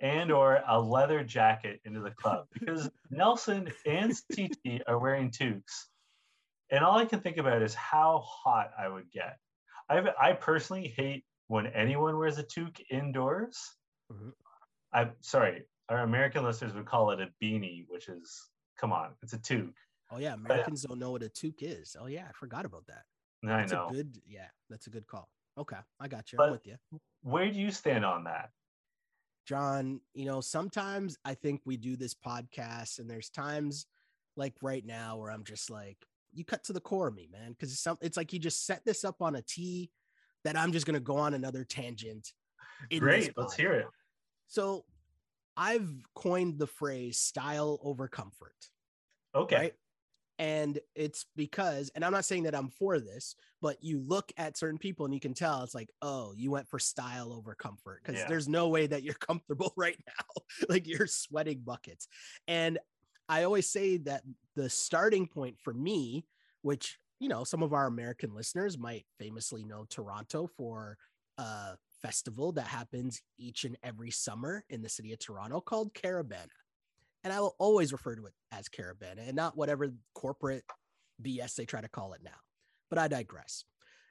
[0.00, 2.44] and or a leather jacket into the club?
[2.52, 5.88] Because Nelson and TT are wearing toques.
[6.70, 9.38] And all I can think about is how hot I would get.
[9.88, 13.58] I I personally hate when anyone wears a toque indoors.
[14.12, 14.32] Mhm.
[14.92, 19.32] I'm sorry, our American listeners would call it a beanie, which is come on, it's
[19.32, 19.74] a toque.
[20.10, 21.96] Oh yeah, Americans don't know what a toque is.
[21.98, 23.04] Oh yeah, I forgot about that.
[23.44, 23.88] I That's know.
[23.88, 25.28] a good yeah, that's a good call.
[25.56, 26.36] Okay, I got you.
[26.38, 26.76] But- I'm with you.
[27.22, 28.50] Where do you stand on that?
[29.46, 33.86] John, you know, sometimes I think we do this podcast and there's times
[34.36, 35.96] like right now where I'm just like,
[36.32, 37.54] you cut to the core of me, man.
[37.58, 39.90] Cause it's some it's like you just set this up on a tee
[40.44, 42.32] that I'm just gonna go on another tangent.
[42.96, 43.86] Great, let's hear it.
[44.46, 44.84] So
[45.56, 48.54] I've coined the phrase style over comfort.
[49.34, 49.56] Okay.
[49.56, 49.74] right?
[50.40, 54.56] And it's because, and I'm not saying that I'm for this, but you look at
[54.56, 58.02] certain people and you can tell it's like, oh, you went for style over comfort
[58.04, 58.28] because Yeah.
[58.28, 60.42] there's no way that you're comfortable right now.
[60.68, 62.06] like you're sweating buckets.
[62.46, 62.78] And
[63.28, 64.22] I always say that
[64.56, 66.24] the starting point for me,
[66.62, 70.96] which, you know, some of our American listeners might famously know Toronto for
[71.36, 76.48] a festival that happens each and every summer in the city of Toronto called Caribana
[77.24, 80.64] and I will always refer to it as Caribana and not whatever corporate
[81.22, 82.30] BS they try to call it now.
[82.90, 83.64] But I digress.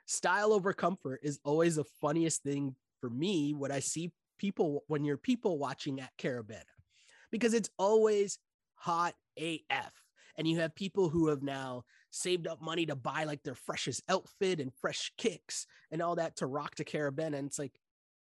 [0.06, 5.04] Style over comfort is always the funniest thing for me when I see people when
[5.04, 6.62] you're people watching at Caribana
[7.32, 8.38] because it's always
[8.78, 9.92] hot AF.
[10.38, 14.04] And you have people who have now saved up money to buy like their freshest
[14.08, 17.38] outfit and fresh kicks and all that to rock to Caribana.
[17.38, 17.74] And it's like,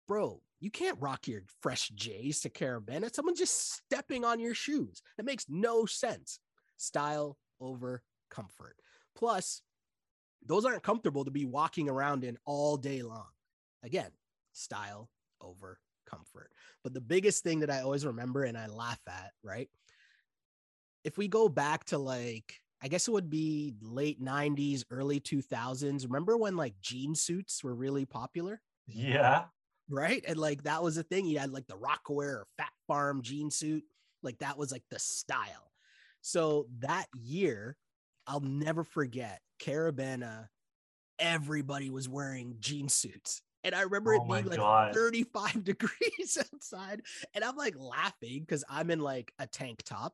[0.07, 3.13] bro, you can't rock your fresh J's to Caribana.
[3.13, 5.01] Someone's just stepping on your shoes.
[5.17, 6.39] That makes no sense.
[6.77, 8.75] Style over comfort.
[9.15, 9.61] Plus,
[10.45, 13.27] those aren't comfortable to be walking around in all day long.
[13.83, 14.11] Again,
[14.53, 15.09] style
[15.41, 15.79] over
[16.09, 16.51] comfort.
[16.83, 19.69] But the biggest thing that I always remember and I laugh at, right?
[21.07, 26.03] If we go back to like, I guess it would be late 90s, early 2000s.
[26.03, 28.61] Remember when like jean suits were really popular?
[28.85, 29.45] Yeah.
[29.89, 30.21] right?
[30.27, 31.25] And like that was the thing.
[31.25, 33.85] You had like the Rocawear or Phat Farm jean suit.
[34.21, 35.71] Like that was like the style.
[36.21, 37.77] So that year,
[38.27, 40.49] I'll never forget Caribana.
[41.19, 43.41] Everybody was wearing jean suits.
[43.63, 44.93] And I remember Oh it being like God.
[44.93, 47.01] 35 degrees outside.
[47.33, 50.13] And I'm like laughing because I'm in like a tank top,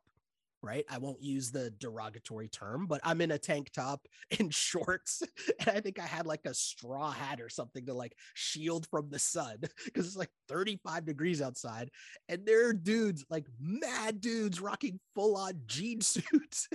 [0.64, 0.86] right?
[0.90, 4.08] I won't use the derogatory term, but I'm in a tank top
[4.40, 5.22] and shorts.
[5.60, 9.10] And I think I had like a straw hat or something to like shield from
[9.10, 11.90] the sun because it's like 35 degrees outside.
[12.30, 16.70] And there are dudes, like mad dudes, rocking full on jean suits.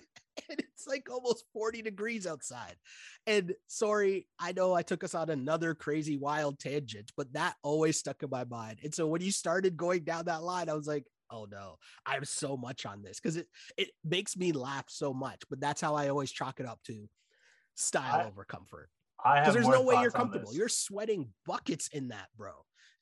[0.49, 2.77] and it's like almost 40 degrees outside.
[3.27, 7.99] And sorry, I know I took us on another crazy wild tangent, but that always
[7.99, 8.79] stuck in my mind.
[8.85, 11.77] And so when you started going down that line, I was like, oh no,
[12.07, 15.43] I'm so much on this because it it makes me laugh so much.
[15.51, 17.09] But that's how I always chalk it up to
[17.75, 18.91] style I- over comfort.
[19.25, 20.55] I have Because there's no way you're comfortable.
[20.55, 22.53] You're sweating buckets in that, bro.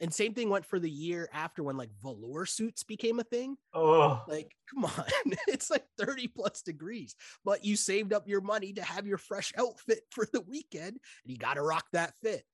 [0.01, 3.57] And same thing went for the year after when like velour suits became a thing.
[3.75, 5.05] Oh, Like, come on,
[5.49, 7.15] it's like 30 plus degrees,
[7.45, 10.99] but you saved up your money to have your fresh outfit for the weekend and
[11.25, 12.45] you got to rock that fit.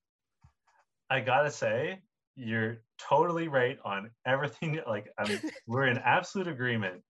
[1.09, 2.01] I gotta say,
[2.35, 4.79] you're totally right on everything.
[4.87, 7.01] Like, I'm, we're in absolute agreement.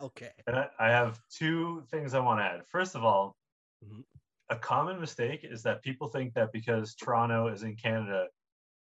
[0.00, 0.30] Okay.
[0.46, 2.60] And I, I have two things I want to add.
[2.70, 3.36] First of all,
[3.84, 4.02] Mhm.
[4.50, 8.26] a common mistake is that people think that because Toronto is in Canada,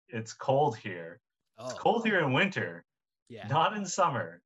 [0.08, 1.20] it's cold here.
[1.58, 2.84] Oh, It's cold here in winter,
[3.28, 3.46] yeah.
[3.48, 4.40] not in summer.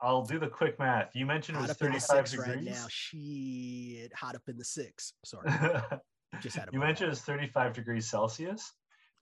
[0.00, 1.14] I'll do the quick math.
[1.14, 2.74] You mentioned it Hot was in the 35 six right degrees.
[2.74, 2.86] now.
[2.90, 4.12] Shit.
[4.14, 5.12] Hot up in the six.
[5.24, 5.48] Sorry.
[6.42, 8.72] Just had to you mentioned it's 35 degrees Celsius.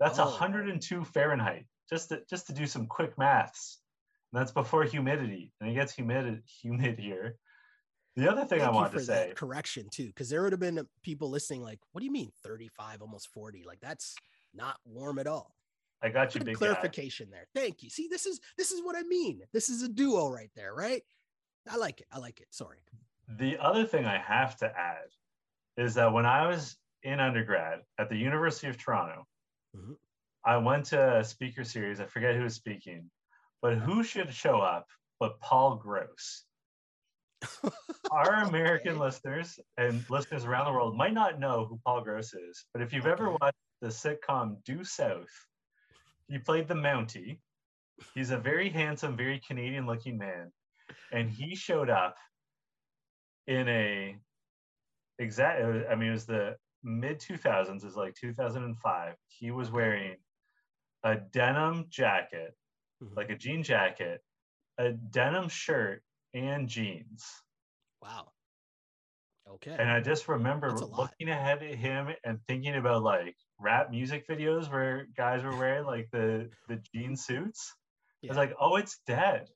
[0.00, 0.24] That's Oh.
[0.24, 1.66] 102 Fahrenheit.
[1.90, 3.80] Just to, just to do some quick maths.
[4.32, 7.36] And that's before humidity, and it gets humid humid here.
[8.16, 10.42] The other thing I Thank you wanted for to say, that correction too, because there
[10.42, 13.64] would have been people listening like, "What do you mean 35, almost 40?
[13.66, 14.16] Like that's
[14.54, 15.54] not warm at all."
[16.02, 16.58] I got you, big guy.
[16.58, 17.46] clarification there.
[17.54, 17.90] Thank you.
[17.90, 19.42] See, this is this is what I mean.
[19.52, 21.02] This is a duo right there, right?
[21.70, 22.06] I like it.
[22.10, 22.48] I like it.
[22.50, 22.78] Sorry.
[23.28, 25.08] The other thing I have to add
[25.76, 29.26] is that when I was in undergrad at the University of Toronto,
[29.76, 29.96] Mhm.
[30.44, 32.00] I went to a speaker series.
[32.00, 33.10] I forget who was speaking,
[33.60, 36.44] but who should show up but Paul Gross?
[38.10, 42.66] Our American listeners and listeners around the world might not know who Paul Gross is,
[42.72, 45.30] but if you've ever watched the sitcom Due South,
[46.28, 47.40] he played the Mountie.
[48.14, 50.52] He's a very handsome, very Canadian looking man.
[51.12, 52.16] And he showed up
[53.46, 54.16] in a
[55.18, 59.14] exact, I mean, it was the mid 2000s, is like 2005.
[59.28, 60.16] He was wearing
[61.04, 62.56] a denim jacket,
[63.02, 63.16] Mhm.
[63.16, 64.22] like a jean jacket,
[64.78, 66.02] a denim shirt,
[66.34, 67.42] and jeans.
[68.00, 68.32] wow.
[69.48, 69.72] Okay.
[69.78, 74.70] And I just remember looking ahead at him and thinking about like rap music videos
[74.70, 77.74] where guys were wearing like the the jean suits.
[78.24, 79.48] I was like, oh, it's dead.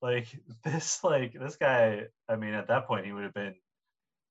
[0.00, 0.28] Like
[0.64, 2.06] this, like this guy.
[2.28, 3.56] I mean, at that point, he would have been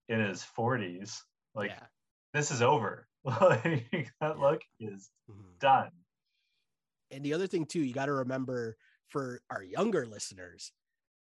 [0.08, 1.24] in his forties.
[1.54, 1.86] Like yeah.
[2.34, 3.08] This is over.
[3.24, 5.60] like that look is Mhm.
[5.60, 5.92] done.
[7.12, 8.78] And the other thing too, you got to remember
[9.10, 10.72] for our younger listeners,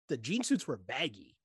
[0.09, 1.36] the jean suits were baggy,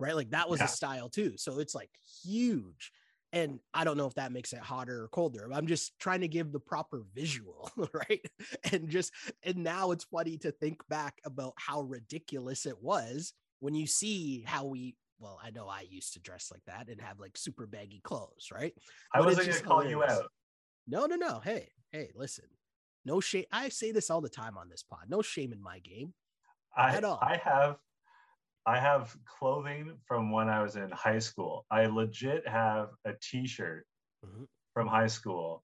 [0.00, 0.14] right?
[0.16, 0.66] Like that was Yeah.
[0.66, 1.36] a style too.
[1.36, 1.90] So it's like
[2.24, 2.92] huge.
[3.32, 5.48] And I don't know if that makes it hotter or colder.
[5.52, 8.24] I'm just trying to give the proper visual, right?
[8.72, 13.74] And just and now it's funny to think back about how ridiculous it was when
[13.74, 17.20] you see how we well, I know I used to dress like that and have
[17.20, 18.74] like super baggy clothes, right?
[19.12, 20.30] I But wasn't gonna call you out.
[20.86, 21.40] No, no, no.
[21.40, 22.44] Hey, hey, listen.
[23.04, 23.44] No shame.
[23.52, 25.04] I say this all the time on this pod.
[25.08, 26.14] No shame in my game.
[26.76, 27.18] I, At all.
[27.22, 27.76] I have
[28.66, 31.66] I have clothing from when I was in high school.
[31.70, 33.86] I legit have a t-shirt
[34.24, 34.46] Mhm.
[34.72, 35.62] from high school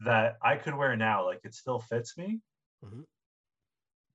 [0.00, 1.24] that I could wear now.
[1.24, 2.40] Like it still fits me.
[2.84, 3.04] Mhm.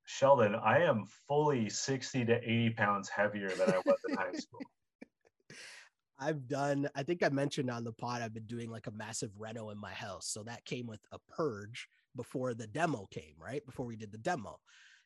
[0.06, 4.60] Sheldon, I am fully 60 to 80 pounds heavier than I was in high school.
[6.20, 9.32] I've done, I think I mentioned on the pod, I've been doing like a massive
[9.38, 10.28] reno in my house.
[10.28, 13.66] So that came with a purge before the demo came, right?
[13.66, 14.60] Before we did the demo.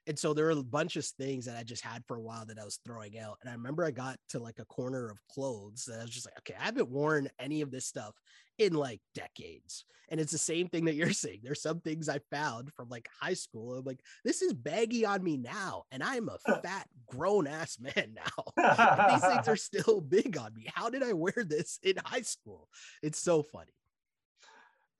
[0.07, 2.45] And so there were a bunch of things that I just had for a while
[2.45, 3.37] that I was throwing out.
[3.41, 6.25] And I remember I got to like a corner of clothes that I was just
[6.25, 8.15] like, okay, I haven't worn any of this stuff
[8.57, 9.83] in like decades.
[10.09, 11.41] And it's the same thing that you're saying.
[11.43, 13.73] There's some things I found from like high school.
[13.73, 15.83] I'm like, this is baggy on me now.
[15.91, 19.09] And I'm a fat grown ass man now.
[19.11, 20.67] These things are still big on me.
[20.73, 22.69] How did I wear this in high school?
[23.03, 23.73] It's so funny.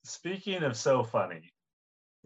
[0.04, 1.52] Speaking of so funny,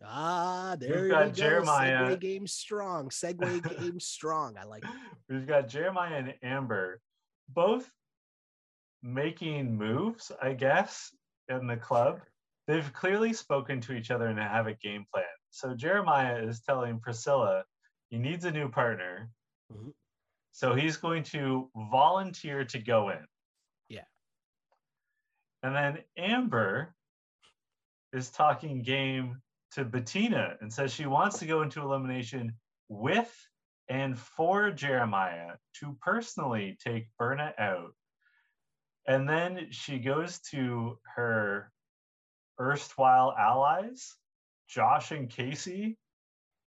[0.04, 1.36] Ah, there got we go.
[1.36, 1.98] Jeremiah.
[2.10, 3.10] Segway game strong.
[3.10, 4.58] Segway game strong.
[4.58, 4.90] I like it.
[5.30, 7.00] we've got Jeremiah and Amber
[7.50, 7.90] both
[9.04, 11.12] making moves, I guess,
[11.50, 12.22] in the club.
[12.68, 15.26] They've clearly spoken to each other and have a game plan.
[15.50, 17.64] So Jeremiah is telling Priscilla
[18.10, 19.30] he needs a new partner.
[19.72, 19.94] Mhm.
[20.52, 23.26] So he's going to volunteer to go in.
[23.88, 24.04] Yeah.
[25.64, 26.94] And then Amber
[28.14, 29.42] is talking game
[29.74, 32.54] to Bettina and says she wants to go into elimination
[32.90, 33.32] with
[33.90, 37.94] and for Jeremiah to personally take Berna out.
[39.08, 41.72] And then she goes to her
[42.60, 44.16] erstwhile allies,
[44.68, 45.98] Josh and Casey,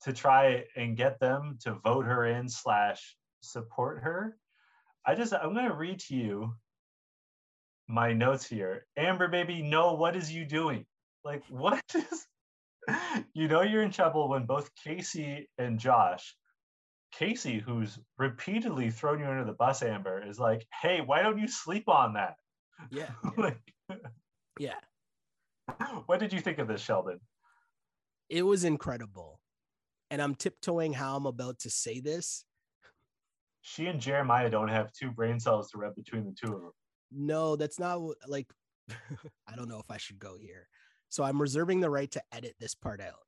[0.03, 4.37] to try and get them to vote her in slash support her.
[5.05, 6.53] I just I'm gonna read to you
[7.87, 8.85] my notes here.
[8.95, 10.85] Amber baby, no, what is you doing?
[11.23, 12.25] Like what is
[13.33, 16.35] you know you're in trouble when both Casey and Josh,
[17.11, 21.47] Casey, who's repeatedly thrown you under the bus, Amber, is like, hey, why don't you
[21.47, 22.35] sleep on that?
[22.89, 23.09] Yeah.
[23.37, 23.43] Yeah.
[23.43, 23.59] like,
[24.59, 24.75] yeah.
[26.05, 27.19] what did you think of this, Sheldon?
[28.29, 29.39] It was incredible.
[30.09, 32.45] And I'm tiptoeing how I'm about to say this.
[33.61, 36.71] She and Jeremiah don't have two brain cells to rub between the two of them.
[37.11, 38.47] No, that's not like,
[38.89, 40.67] I don't know if I should go here.
[41.11, 43.19] So I'm reserving the right to edit this part out.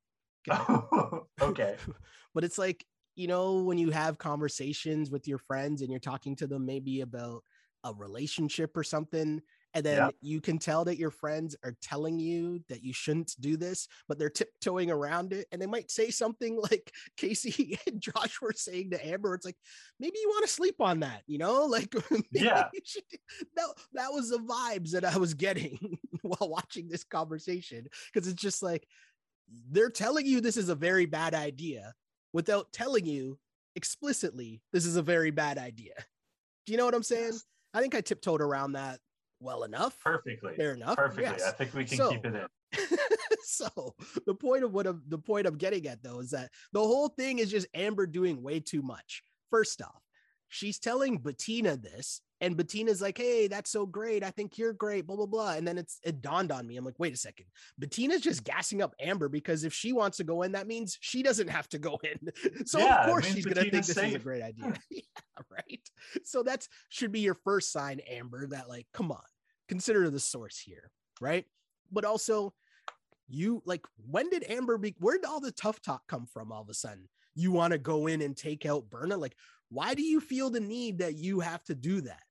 [0.49, 1.17] Okay.
[1.41, 1.75] okay.
[2.33, 2.83] but it's like
[3.15, 7.01] you know when you have conversations with your friends and you're talking to them maybe
[7.01, 7.43] about
[7.83, 9.41] a relationship or something
[9.75, 10.09] and then Yeah.
[10.21, 14.17] you can tell that your friends are telling you that you shouldn't do this but
[14.17, 18.91] they're tiptoeing around it and they might say something like casey and josh were saying
[18.91, 19.57] to amber it's like
[19.99, 22.69] maybe you want to sleep on that you know like maybe Yeah.
[22.73, 23.03] you should-
[23.55, 25.99] that, that was the vibes that i was getting
[26.39, 28.87] while watching this conversation because it's just like
[29.69, 31.93] they're telling you this is a very bad idea
[32.31, 33.37] without telling you
[33.75, 35.93] explicitly this is a very bad idea.
[36.65, 37.33] Do you know what I'm saying?
[37.33, 37.43] Yes.
[37.73, 38.99] I think I tiptoed around that
[39.39, 39.97] well enough.
[40.01, 40.55] Perfectly.
[40.55, 40.95] Fair enough.
[40.95, 41.23] Perfectly.
[41.23, 41.43] yes.
[41.45, 42.47] I think we can So- keep it in.
[43.43, 43.93] so
[44.25, 47.09] the point of what I'm, the point I'm getting at though is that the whole
[47.09, 49.21] thing is just Amber doing way too much.
[49.51, 50.01] First off,
[50.53, 54.23] she's telling Bettina this, and Bettina's like, "Hey, that's so great.
[54.23, 55.53] I think you're great." Blah blah blah.
[55.53, 56.77] And then it's it dawned on me.
[56.77, 57.45] I'm like, "Wait a second.
[57.79, 61.23] Bettina's just gassing up Amber because if she wants to go in, that means she
[61.23, 62.31] doesn't have to go in.
[62.65, 64.73] So Yeah, of course she's gonna think Bettina's this is a great idea.
[64.89, 65.01] yeah,
[65.49, 65.89] right.
[66.23, 69.23] So that's should be your first sign, Amber, that like, come on,
[69.67, 71.45] consider the source here, right?
[71.91, 72.53] But also,
[73.27, 74.95] you like, when did Amber be?
[74.99, 76.51] Where did all the tough talk come from?
[76.51, 79.17] All of a sudden, you want to go in and take out Berna?
[79.17, 79.35] Like,
[79.73, 82.23] why do you feel the need that you have to do that?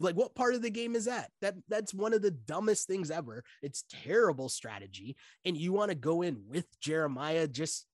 [0.00, 1.30] Like, what part of the game is that?
[1.40, 3.42] That that's one of the dumbest things ever.
[3.62, 7.84] It's terrible strategy, and you want to go in with Jeremiah just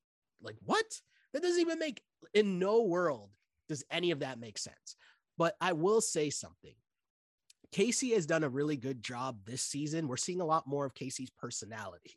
[0.42, 0.84] like what?
[1.32, 2.02] That doesn't even make
[2.34, 3.30] in no world
[3.68, 4.96] does any of that make sense.
[5.38, 6.74] But I will say something.
[7.72, 10.07] Casey has done a really good job this season.
[10.07, 12.12] We're seeing a lot more of Casey's personality.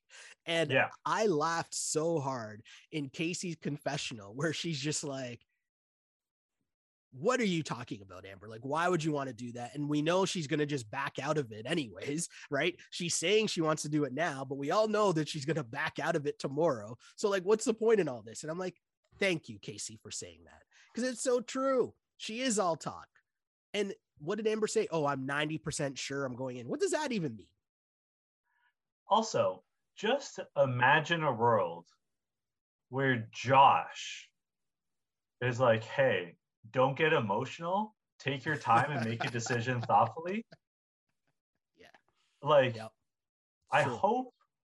[0.46, 0.90] And Yeah.
[1.04, 2.62] I laughed so hard
[2.92, 5.42] in Casey's confessional where she's just like,
[7.20, 8.48] what are you talking about, Amber?
[8.48, 9.76] Like, why would you want to do that?
[9.76, 12.76] And we know she's going to just back out of it anyways, right?
[12.92, 15.58] She's saying she wants to do it now, but we all know that she's going
[15.58, 16.98] to back out of it tomorrow.
[17.16, 18.44] So, like, what's the point in all this?
[18.44, 18.76] And I'm like,
[19.20, 20.64] thank you, Casey, for saying that
[20.94, 21.94] because it's so true.
[22.18, 23.08] She is all talk.
[23.74, 24.88] And what did Amber say?
[24.92, 26.68] Oh, I'm 90% sure I'm going in.
[26.68, 27.48] What does that even mean?
[29.10, 29.64] Also,
[29.96, 31.86] just imagine a world
[32.90, 34.30] where Josh
[35.42, 36.36] is like, hey,
[36.72, 37.96] don't get emotional.
[38.20, 40.46] Take your time and make a decision thoughtfully.
[41.80, 41.88] Yeah.
[42.42, 42.92] Like, Yep.
[43.72, 43.96] I True.
[43.96, 44.34] hope,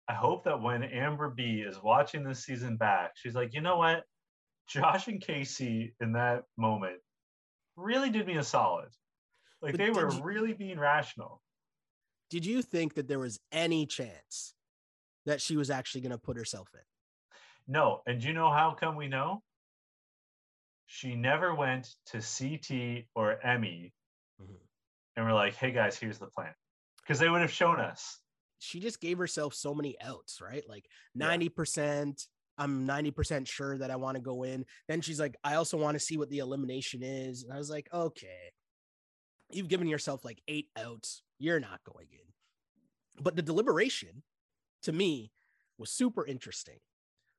[0.08, 3.78] I hope that when Amber B is watching this season back, she's like, you know
[3.78, 4.04] what?
[4.68, 6.98] Josh and Casey in that moment
[7.76, 8.90] really did me a solid.
[9.62, 11.42] Like But they were you- really being rational.
[12.30, 14.54] Did you think that there was any chance
[15.26, 16.82] that she was actually going to put herself in?
[17.68, 19.44] No, and do you know how come we know?
[20.92, 23.94] She never went to CT or Emy
[24.42, 24.60] Mhm.
[25.16, 26.56] and we're like, hey guys, here's the plan.
[27.02, 28.20] Because they would have shown us.
[28.58, 30.68] She just gave herself so many outs, right?
[30.68, 31.28] Like Yeah.
[31.28, 32.28] 90%.
[32.58, 34.66] I'm 90% sure that I want to go in.
[34.88, 37.44] Then she's like, I also want to see what the elimination is.
[37.44, 38.52] And I was like, okay,
[39.52, 41.22] you've given yourself like eight outs.
[41.38, 42.34] You're not going in.
[43.24, 44.24] But the deliberation
[44.82, 45.32] to me
[45.78, 46.80] was super interesting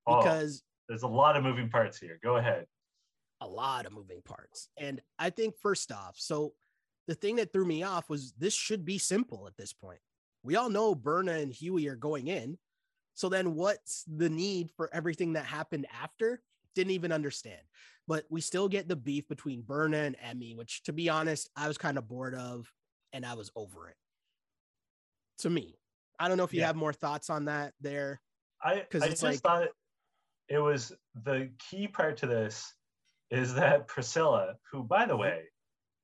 [0.07, 2.19] Oh, because there's a lot of moving parts here.
[2.23, 2.67] Go ahead.
[3.41, 4.69] A lot of moving parts.
[4.77, 6.53] And I think first off, so
[7.09, 10.01] the thing that threw me off was this should be simple at this point.
[10.43, 12.59] We all know Berna and Hughie are going in.
[13.15, 16.43] So then what's the need for everything that happened after?
[16.75, 17.61] Didn't even understand.
[18.07, 21.67] But we still get the beef between Berna and Emy, which to be honest, I
[21.69, 22.71] was kind of bored of
[23.13, 23.97] and I was over it.
[25.39, 25.79] To me.
[26.19, 26.67] I don't know if you Yeah.
[26.69, 28.21] have more thoughts on that there.
[28.63, 29.69] I I it's just like- thought
[30.49, 32.75] it was the key part to this
[33.31, 35.21] is that Priscilla, who by the Mhm.
[35.21, 35.45] way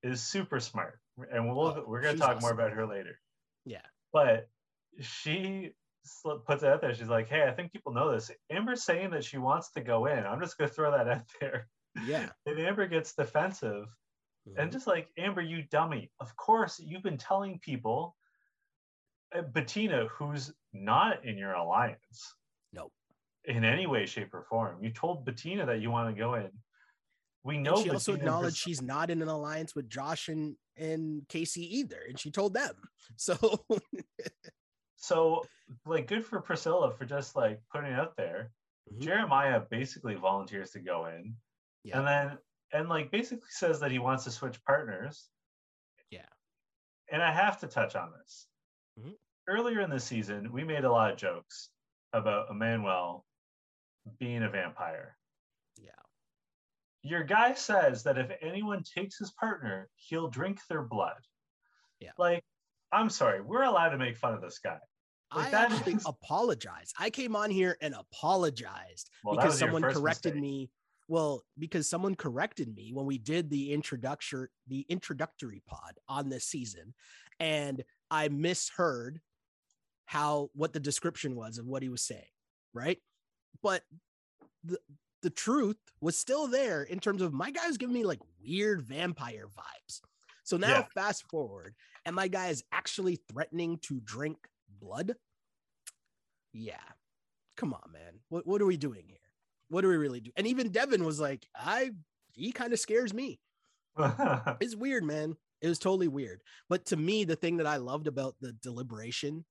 [0.02, 1.00] is super smart,
[1.30, 3.20] and we'll Oh, we're gonna talk more about her later.
[3.64, 3.84] Yeah.
[4.12, 4.48] But
[5.00, 5.74] she
[6.44, 6.94] puts it out there.
[6.94, 8.30] She's like, "Hey, I think people know this.
[8.50, 10.24] Amber's saying that she wants to go in.
[10.24, 11.68] I'm just gonna throw that out there."
[12.04, 12.30] Yeah.
[12.44, 13.86] And Amber gets defensive
[14.56, 14.72] and Mhm.
[14.72, 16.12] just like Amber, you dummy.
[16.20, 18.16] Of course, you've been telling people.
[19.32, 22.36] uh, Bettina, who's not in your alliance,
[22.72, 22.92] Nope.
[23.44, 24.80] in any way, shape, or form.
[24.84, 26.52] You told Bettina that you want to go in.
[27.46, 31.26] We know and she also acknowledged she's not in an alliance with Josh and and
[31.28, 32.74] Casey either, and she told them.
[33.16, 33.64] So
[34.96, 35.46] so
[35.86, 38.50] like good for Priscilla for just like putting it out there.
[38.92, 39.00] Mhm.
[39.00, 41.36] Jeremiah basically volunteers to go in,
[41.84, 41.98] Yeah.
[41.98, 42.38] and then
[42.72, 45.28] and like basically says that he wants to switch partners.
[46.10, 46.26] Yeah.
[47.12, 48.48] And I have to touch on this.
[48.98, 49.14] Mhm.
[49.46, 51.70] Earlier in the season, we made a lot of jokes
[52.12, 53.24] about Emanuel
[54.18, 55.15] being a vampire.
[57.06, 61.16] Your guy says that if anyone takes his partner, he'll drink their blood.
[62.00, 62.10] Yeah.
[62.18, 62.44] Like,
[62.92, 64.78] I'm sorry, we're allowed to make fun of this guy.
[65.34, 66.94] Like, I that actually is- apologized.
[66.98, 70.40] I came on here and apologized Well, because someone corrected mistake.
[70.40, 70.70] me.
[71.08, 76.44] Well, because someone corrected me when we did the introduction, the introductory pod on this
[76.44, 76.94] season,
[77.38, 79.20] and I misheard
[80.06, 82.30] how what the description was of what he was saying,
[82.74, 82.98] right?
[83.62, 83.82] But
[84.64, 84.78] the
[85.26, 88.80] the truth was still there in terms of my guy was giving me like weird
[88.80, 90.00] vampire vibes.
[90.44, 90.84] So now Yeah.
[90.94, 91.74] fast forward,
[92.04, 95.16] and my guy is actually threatening to drink blood.
[96.52, 96.76] Yeah.
[97.56, 98.20] Come on, man.
[98.28, 99.18] What what are we doing here?
[99.68, 100.30] What do we really do?
[100.36, 101.90] And even Devin was like, I
[102.34, 103.40] he kind of scares me.
[104.60, 105.34] It's weird, man.
[105.60, 106.42] It was totally weird.
[106.68, 109.44] But to me, the thing that I loved about the deliberation,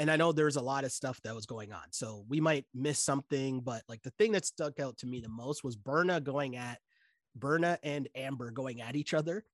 [0.00, 2.64] and I know there's a lot of stuff that was going on, so we might
[2.74, 6.22] miss something, but like the thing that stuck out to me the most was Berna
[6.22, 6.78] going at
[7.36, 9.44] Berna and Amber going at each other.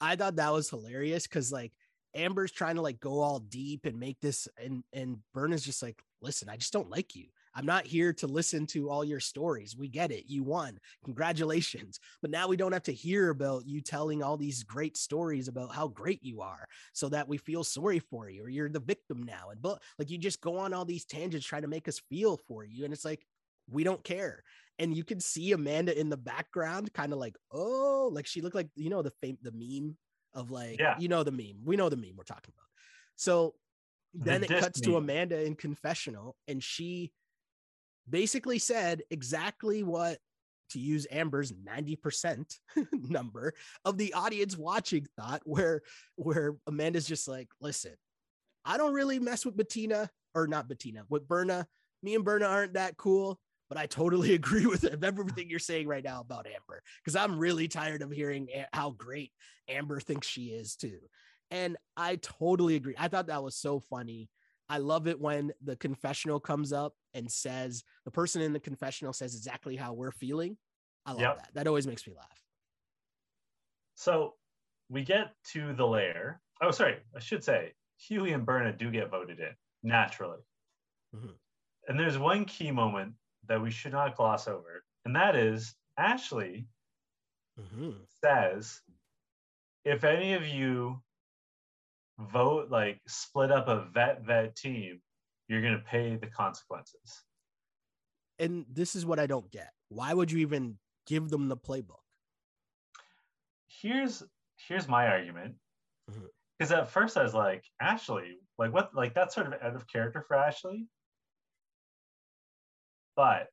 [0.00, 1.72] I thought that was hilarious because like
[2.16, 6.02] Amber's trying to like go all deep and make this and and Berna's just like,
[6.20, 7.26] listen, I just don't like you.
[7.56, 9.74] I'm not here to listen to all your stories.
[9.76, 10.24] We get it.
[10.28, 10.78] You won.
[11.04, 11.98] Congratulations.
[12.22, 15.74] But now we don't have to hear about you telling all these great stories about
[15.74, 19.22] how great you are so that we feel sorry for you or you're the victim
[19.22, 19.50] now.
[19.50, 22.36] And but like you just go on all these tangents trying to make us feel
[22.48, 22.84] for you.
[22.84, 23.24] And it's like,
[23.70, 24.42] we don't care.
[24.78, 28.56] And you can see Amanda in the background, kind of like, oh, like she looked
[28.56, 29.96] like, you know, the fame, the meme
[30.34, 30.96] of like, yeah.
[30.98, 31.60] you know, the meme.
[31.64, 32.66] We know the meme we're talking about.
[33.16, 33.54] So
[34.14, 34.92] then the it cuts meme.
[34.92, 37.12] to Amanda in confessional and she
[38.08, 40.18] basically said exactly what
[40.70, 42.56] to use Amber's 90%
[42.92, 43.54] number
[43.84, 45.82] of the audience watching thought where
[46.16, 47.94] where Amanda's just like, listen,
[48.64, 51.66] I don't really mess with Bettina or not Bettina, with Berna.
[52.02, 56.04] Me and Berna aren't that cool, but I totally agree with everything you're saying right
[56.04, 59.32] now about Amber because I'm really tired of hearing how great
[59.68, 60.98] Amber thinks she is too.
[61.50, 62.94] And I totally agree.
[62.98, 64.28] I thought that was so funny.
[64.68, 69.12] I love it when the confessional comes up and says the person in the confessional
[69.12, 70.56] says exactly how we're feeling.
[71.04, 71.38] I love yep.
[71.38, 71.54] that.
[71.54, 72.42] That always makes me laugh.
[73.94, 74.34] So
[74.88, 76.40] we get to the lair.
[76.60, 80.40] Oh, sorry, I should say Hughie and Berna do get voted in naturally.
[81.14, 81.32] Mm-hmm.
[81.88, 83.14] And there's one key moment
[83.48, 86.66] that we should not gloss over, and that is Ashley
[87.58, 87.90] mm-hmm.
[88.22, 88.80] says,
[89.84, 91.00] if any of you
[92.18, 95.00] vote like split up a vet vet team,
[95.48, 97.22] you're going to pay the consequences.
[98.38, 99.70] And this is what I don't get.
[99.88, 102.02] Why would you even give them the playbook?
[103.68, 104.22] Here's
[104.68, 105.54] here's my argument.
[106.06, 106.80] Because mm-hmm.
[106.80, 110.24] at first I was like, Ashley, like what like that's sort of out of character
[110.26, 110.86] for Ashley.
[113.14, 113.48] But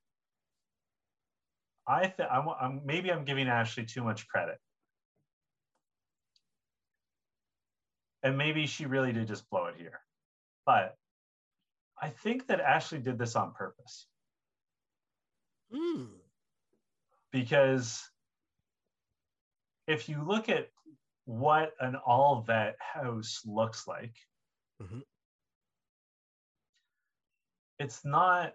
[1.87, 4.57] I think I'm, I'm maybe I'm giving Ashley too much credit.
[8.23, 9.99] And maybe she really did just blow it here.
[10.65, 10.95] But
[12.03, 14.07] I think that Ashley did this on purpose.
[15.73, 16.09] Mm.
[17.31, 18.03] Because
[19.87, 20.67] if you look at
[21.23, 24.17] what an all vet house looks like,
[24.81, 24.99] mm-hmm.
[27.79, 28.51] it's not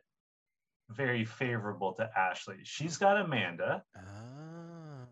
[0.91, 2.59] very favorable to Ashley.
[2.65, 3.83] She's got Amanda.
[3.97, 5.07] Ah,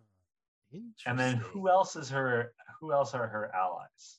[1.06, 4.18] and then who else is her who else are her allies?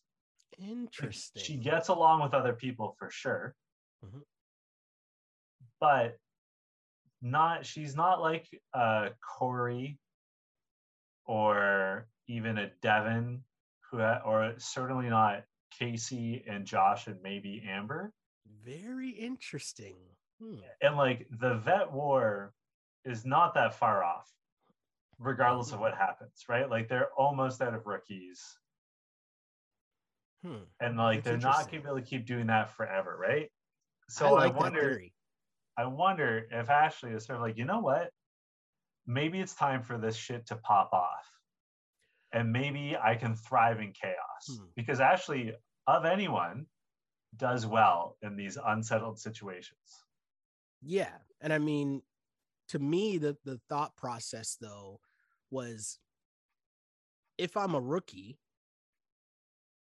[0.57, 1.43] Interesting.
[1.43, 3.55] She gets along with other people for sure.
[4.06, 4.20] Mm-hmm.
[5.80, 6.18] But
[7.22, 9.98] not she's not like uh Corey
[11.26, 13.43] or even a Devin
[13.89, 15.43] who ha- or certainly not
[15.78, 18.12] Casey and Josh and maybe Amber.
[18.64, 19.95] Very interesting.
[20.41, 20.58] Hmm.
[20.82, 22.54] And like the vet war
[23.06, 24.30] is not that far off,
[25.20, 26.70] regardless of what happens, right?
[26.70, 28.41] Like they're almost out of rookies.
[30.43, 30.64] Hmm.
[30.80, 33.50] And like That's they're not gonna be able to keep doing that forever, right?
[34.10, 35.01] So I, like I wonder
[35.78, 38.10] I wonder if Ashley is sort of like, you know what?
[39.05, 41.26] Maybe it's time for this shit to pop off.
[42.34, 44.16] And maybe I can thrive in chaos.
[44.49, 44.66] Hmm.
[44.76, 45.53] Because Ashley,
[45.86, 46.66] of anyone,
[47.36, 49.78] does well in these unsettled situations.
[50.82, 51.14] Yeah.
[51.41, 52.01] And I mean,
[52.70, 54.99] to me, the, the thought process though
[55.51, 55.99] was
[57.38, 58.39] if I'm a rookie,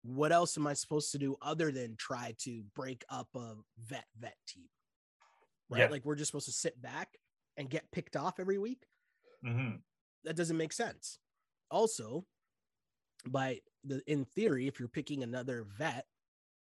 [0.03, 4.07] what else am I supposed to do other than try to break up a vet
[4.19, 4.69] vet team?
[5.69, 5.81] Right.
[5.81, 5.89] Yeah.
[5.89, 7.09] Like we're just supposed to sit back
[7.57, 8.85] and get picked off every week.
[9.45, 9.77] Mm-hmm.
[10.25, 11.19] That doesn't make sense.
[11.71, 12.25] Also,
[13.29, 16.07] by the in theory, if you're picking another vet,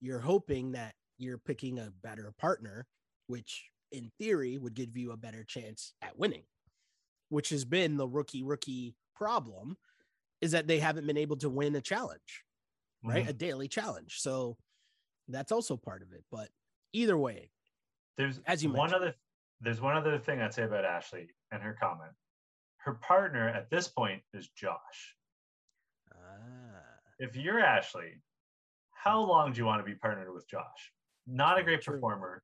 [0.01, 2.87] you're hoping that you're picking a better partner,
[3.27, 6.45] which in theory would give you a better chance at winning,
[7.29, 9.77] which has been the rookie rookie problem
[10.41, 12.44] is that they haven't been able to win a challenge
[13.05, 13.23] right?
[13.23, 13.31] Mm-hmm.
[13.31, 14.17] A daily challenge.
[14.19, 14.57] So
[15.29, 16.25] that's also part of it.
[16.31, 16.49] But
[16.93, 17.51] either way,
[18.17, 19.15] there's as you one other
[19.61, 22.13] there's one other thing I'd say about Ashley and her comment.
[22.79, 25.17] Her partner at this point is Josh.
[26.13, 26.17] Ah.
[27.19, 28.21] If you're Ashley,
[28.91, 30.93] how long do you want to be partnered with Josh?
[31.27, 31.95] Not a great true.
[31.95, 32.43] performer.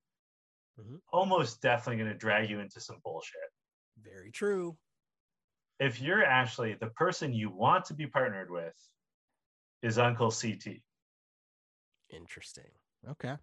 [0.81, 0.97] Mm-hmm.
[1.13, 3.41] Almost definitely going to drag you into some bullshit.
[4.03, 4.77] Very true.
[5.79, 8.75] If you're Ashley, the person you want to be partnered with
[9.83, 10.81] is Uncle CT.
[12.11, 12.71] Interesting.
[13.09, 13.37] Okay.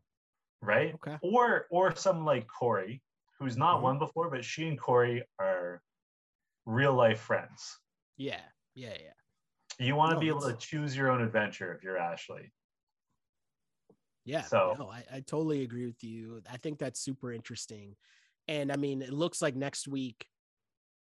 [0.62, 0.94] Right?
[0.96, 1.18] Okay.
[1.22, 3.02] Or or some like Corey,
[3.40, 3.84] who's not mm-hmm.
[3.84, 5.82] won before, but she and Corey are
[6.66, 7.78] real life friends.
[8.18, 8.42] Yeah.
[8.76, 8.94] Yeah.
[8.94, 9.86] Yeah.
[9.86, 12.52] You want to no, be able to choose your own adventure if you're Ashley.
[14.26, 14.42] Yeah.
[14.42, 16.42] So no, I, I totally agree with you.
[16.52, 17.96] I think that's super interesting.
[18.48, 20.26] And I mean, it looks like next week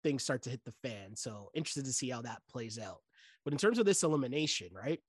[0.04, 1.16] things start to hit the fan.
[1.16, 3.00] So interested to see how that plays out.
[3.44, 5.00] But in terms of this elimination, right?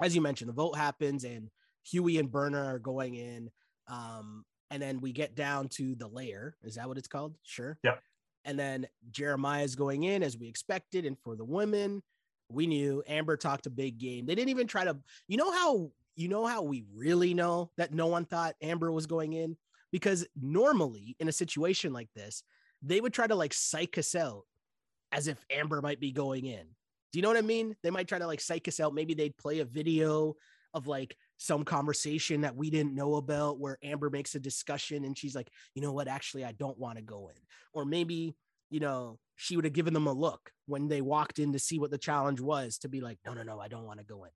[0.00, 1.48] As you mentioned, the vote happens and
[1.84, 3.50] Hughie and Berna are going in.
[3.88, 6.56] Um, and then we get down to the lair.
[6.64, 7.36] Is that what it's called?
[7.42, 7.78] Sure.
[7.84, 8.00] Yep.
[8.44, 11.06] And then Jeremiah is going in as we expected.
[11.06, 12.02] And for the women,
[12.48, 14.26] we knew Amber talked a big game.
[14.26, 14.96] They didn't even try to,
[15.28, 19.06] you know how you know how we really know that no one thought Amber was
[19.06, 19.56] going in?
[19.92, 22.42] Because normally in a situation like this,
[22.82, 24.44] they would try to like psych us out
[25.12, 26.66] as if Amber might be going in.
[27.12, 27.76] Do you know what I mean?
[27.82, 28.94] They might try to like psych us out.
[28.94, 30.34] Maybe they'd play a video
[30.74, 35.16] of like some conversation that we didn't know about where Amber makes a discussion and
[35.16, 37.40] she's like, you know what, actually, I don't want to go in.
[37.72, 38.36] Or maybe,
[38.70, 41.78] you know, she would have given them a look when they walked in to see
[41.78, 44.24] what the challenge was to be like, no, no, no, I don't want to go
[44.24, 44.30] in.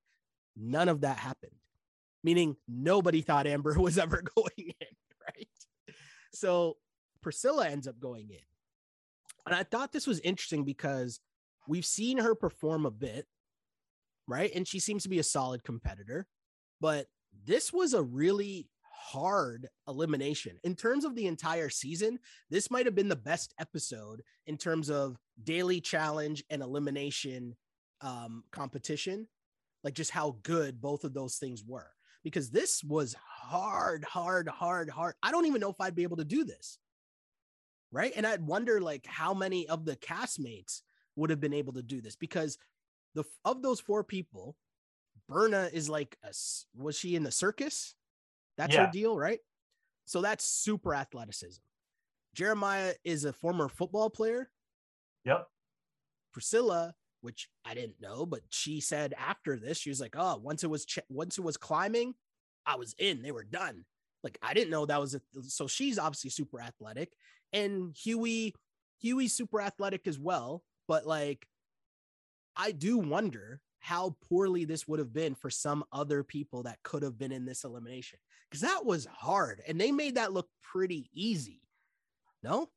[0.57, 1.53] None of that happened,
[2.25, 4.51] meaning nobody thought Amber was ever going
[4.81, 4.87] in,
[5.27, 5.49] right?
[6.33, 6.77] So
[7.23, 8.39] Priscilla ends up going in.
[9.47, 11.21] And I thought this was interesting because
[11.71, 13.27] we've seen her perform a bit,
[14.27, 14.51] right?
[14.55, 16.27] And she seems to be a solid competitor
[16.81, 17.07] but
[17.47, 22.19] this was a really hard elimination in terms of the entire season.
[22.49, 27.57] This might have been the best episode in terms of daily challenge and elimination
[28.01, 29.29] um, competition,
[29.85, 31.91] like just how good both of those things were.
[32.23, 35.15] Because this was hard, hard, hard, hard.
[35.23, 36.79] I don't even know if I'd be able to do this.
[37.93, 38.13] Right.
[38.15, 40.83] And I'd wonder like how many of the castmates
[41.17, 42.59] would have been able to do this because
[43.15, 44.57] the of those four people,
[45.29, 46.33] Berna is like a,
[46.77, 47.95] was she in the circus?
[48.57, 48.87] That's yeah.
[48.87, 49.41] her deal, right?
[50.05, 51.61] So that's super athleticism.
[52.35, 54.51] Jeremiah is a former football player.
[55.25, 55.47] Yep.
[56.33, 60.65] Priscilla, which I didn't know, but she said after this, she was like, "Oh, once
[60.65, 62.15] it was ch- once it was climbing,
[62.67, 63.23] I was in.
[63.23, 63.85] They were done."
[64.23, 67.13] Like I didn't know that was a so she's obviously super athletic,
[67.53, 68.55] and Hughie,
[69.01, 70.63] Hughie's super athletic as well.
[70.91, 71.47] But like,
[72.57, 77.05] I do wonder how poorly this would have been for some other people that could
[77.05, 78.19] have been in this elimination
[78.51, 81.63] because that was hard and they made that look pretty easy.
[82.43, 82.71] No?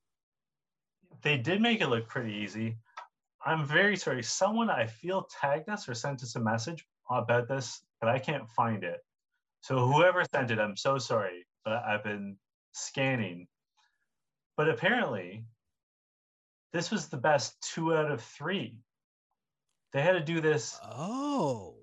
[1.24, 2.78] They did make it look pretty easy.
[3.44, 4.22] I'm very sorry.
[4.22, 8.48] Someone I feel tagged us or sent us a message about this, but I can't
[8.48, 9.00] find it.
[9.62, 12.38] So whoever sent it, I'm so sorry, but I've been
[12.74, 13.48] scanning.
[14.56, 15.46] But apparently,
[16.74, 18.78] this was the best two out of three
[19.94, 20.78] they had to do this.
[20.84, 21.76] Oh,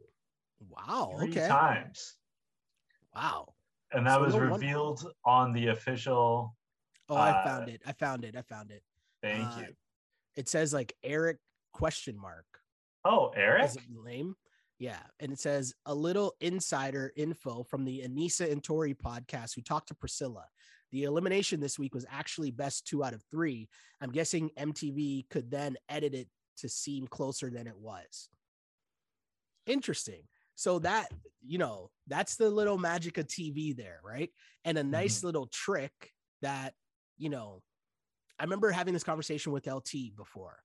[0.68, 1.14] wow.
[1.16, 1.47] Three okay.
[1.47, 2.16] Times.
[3.14, 3.55] Wow.
[3.93, 5.12] And that so was revealed one...
[5.24, 6.57] on the official.
[7.09, 7.80] Oh, uh, I found it.
[7.86, 8.36] I found it.
[8.36, 8.82] I found it.
[9.22, 9.66] Thank uh, you.
[10.36, 11.38] It says like Eric
[11.72, 12.47] question mark.
[13.05, 13.70] Oh, Eric.
[14.05, 14.34] name.
[14.78, 19.61] Yeah, and it says a little insider info from the Aneesa and Tori podcast who
[19.61, 20.47] talked to Priscilla.
[20.93, 23.68] The elimination this week was actually best two out of three.
[24.01, 26.28] I'm guessing MTV could then edit it
[26.59, 28.28] to seem closer than it was.
[29.66, 30.22] Interesting.
[30.57, 31.09] So that,
[31.43, 34.30] you know, that's the little magic of TV there, right?
[34.64, 35.28] And a nice mm-hmm.
[35.28, 36.12] little trick
[36.43, 36.74] that,
[37.16, 37.62] you know,
[38.38, 40.59] I remember having this conversation with LT before,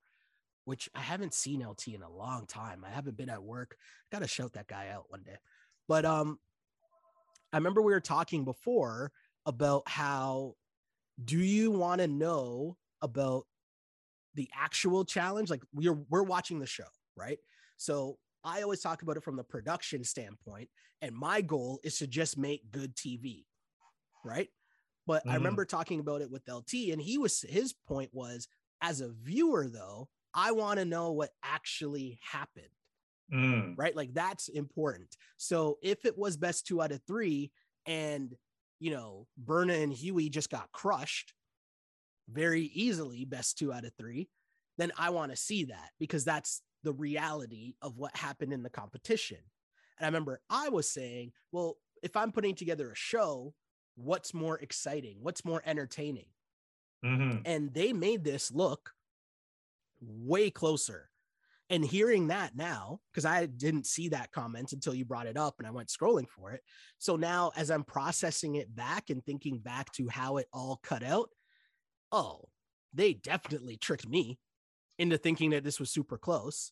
[0.66, 2.84] which I haven't seen LT in a long time.
[2.86, 3.76] I haven't been at work.
[4.12, 5.38] I Got to shout that guy out one day.
[5.88, 6.40] But um
[7.54, 9.14] I remember we were talking before
[9.46, 10.56] about how
[11.24, 13.46] do you want to know about
[14.34, 16.84] the actual challenge, like we're we're watching the show,
[17.16, 17.40] right?
[17.78, 20.70] So I always talk about it from the production standpoint,
[21.02, 23.46] and my goal is to just make good TV,
[24.24, 24.50] right?
[25.08, 25.32] But mm-hmm.
[25.32, 28.48] I remember talking about it with LT, and he was his point was
[28.82, 32.68] as a viewer, though, I want to know what actually happened.
[33.34, 33.74] Mm.
[33.78, 33.96] Right.
[33.96, 35.16] Like that's important.
[35.38, 37.52] So if it was best two out of three
[37.88, 38.36] and,
[38.80, 41.34] you know, Berna and Hughie just got crushed,
[42.30, 44.30] very easily best two out of three,
[44.78, 48.70] then I want to see that because that's the reality of what happened in the
[48.70, 49.38] competition.
[49.98, 53.54] And I remember I was saying, well, if I'm putting together a show,
[53.96, 55.18] what's more exciting?
[55.22, 56.28] What's more entertaining?
[57.04, 57.40] Mm-hmm.
[57.46, 58.92] And they made this look
[60.02, 61.10] way closer.
[61.72, 65.56] And hearing that now, because I didn't see that comment until you brought it up
[65.58, 66.62] and I went scrolling for it.
[67.00, 71.04] So now, as I'm processing it back and thinking back to how it all cut
[71.04, 71.30] out,
[72.12, 72.50] oh,
[72.94, 74.38] they definitely tricked me
[75.00, 76.72] into thinking that this was super close.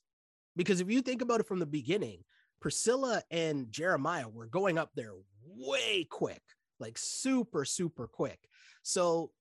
[0.56, 2.20] Because if you think about it from the beginning,
[2.62, 5.14] Priscilla and Jeremiah were going up there
[5.44, 6.42] way quick,
[6.80, 8.40] like super, super quick.
[8.84, 9.32] So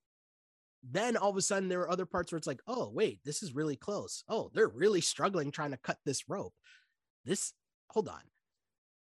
[0.82, 3.42] then all of a sudden there were other parts where it's like, oh, wait, this
[3.42, 4.24] is really close.
[4.28, 6.54] Oh, they're really struggling trying to cut this rope.
[7.24, 7.52] This,
[7.90, 8.20] hold on.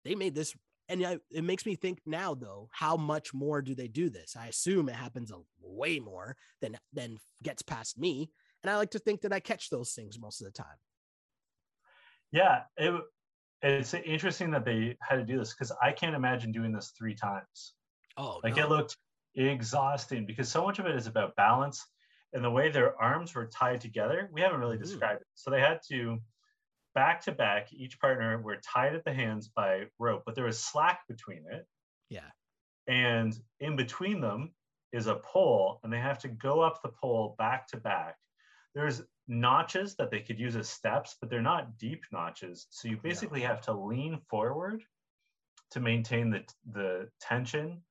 [0.06, 0.54] They made this
[0.90, 4.48] and it makes me think now though how much more do they do this i
[4.48, 8.30] assume it happens a way more than than gets past me
[8.64, 10.78] And I like to think that I catch those things most of the time.
[12.32, 13.02] Yeah, it,
[13.62, 17.16] it's interesting that they had to do this because I can't imagine doing this three
[17.16, 17.74] times.
[18.18, 18.64] Oh, like no.
[18.64, 18.98] it looked
[19.36, 21.86] exhausting because so much of it is about balance
[22.34, 24.30] and the way their arms were tied together.
[24.32, 24.84] We haven't really Mhm.
[24.84, 25.28] described it.
[25.36, 26.22] So they had to
[26.94, 30.62] back to back, each partner were tied at the hands by rope, but there was
[30.64, 31.66] slack between it.
[32.10, 32.30] Yeah.
[32.88, 34.54] And in between them
[34.92, 38.18] is a pole, and they have to go up the pole back to back.
[38.76, 42.68] There's notches that they could use as steps, but they're not deep notches.
[42.72, 44.84] So you basically have to lean forward
[45.72, 46.44] to maintain the,
[46.74, 47.82] the tension.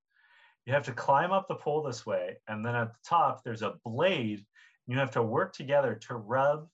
[0.66, 3.62] You have to climb up the pole this way, and then at the top, there's
[3.62, 4.46] a blade.
[4.86, 6.68] You have to work together to rub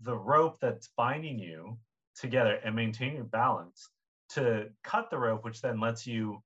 [0.00, 1.78] the rope that's binding you
[2.14, 3.88] together and maintain your balance
[4.30, 6.42] to cut the rope, which then lets you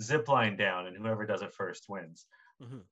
[0.00, 2.26] zip line down, and whoever does it first wins.
[2.60, 2.84] Mhm.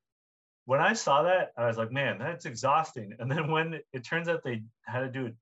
[0.67, 3.17] When I saw that, I was like, man, that's exhausting.
[3.19, 5.37] And then when it turns out they had to do it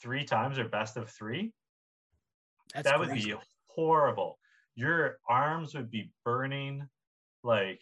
[0.00, 1.52] three times or best of three,
[2.72, 3.34] That's that would be
[3.66, 4.38] horrible.
[4.74, 6.88] Your arms would be burning.
[7.42, 7.80] Like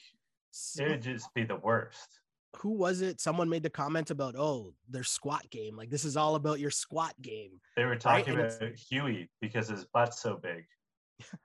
[0.79, 2.21] it would just be the worst.
[2.57, 3.21] who was it?
[3.21, 5.77] Someone made the comment about, oh, their squat game.
[5.77, 7.61] Like this is all about your squat game.
[7.77, 10.65] They were talking it's- about Hughie because his butt's so big.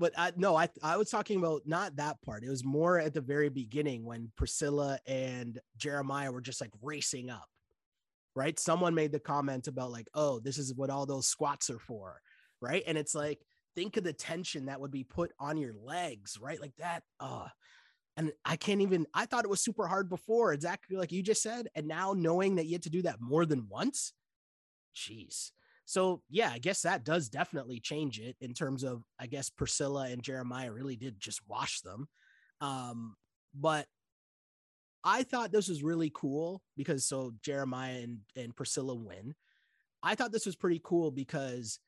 [0.00, 2.44] But I, no, I I was talking about not that part.
[2.44, 7.30] It was more at the very beginning when Priscilla and Jeremiah were just like racing
[7.30, 7.48] up.
[8.36, 8.56] Right?
[8.60, 12.20] Someone made the comment about like, oh, this is what all those squats are for.
[12.60, 12.84] Right?
[12.86, 13.40] And it's like,
[13.78, 16.60] think of the tension that would be put on your legs, right?
[16.60, 17.02] Like that.
[17.20, 17.46] Uh
[18.16, 21.42] and I can't even I thought it was super hard before, exactly like you just
[21.42, 21.68] said.
[21.76, 24.12] And now knowing that you had to do that more than once,
[24.96, 25.52] jeez.
[25.84, 30.08] So yeah, I guess that does definitely change it in terms of I guess Priscilla
[30.08, 32.08] and Jeremiah really did just wash them.
[32.60, 33.14] Um,
[33.54, 33.86] but
[35.04, 39.36] I thought this was really cool because so Jeremiah and, and Priscilla win.
[40.02, 41.78] I thought this was pretty cool because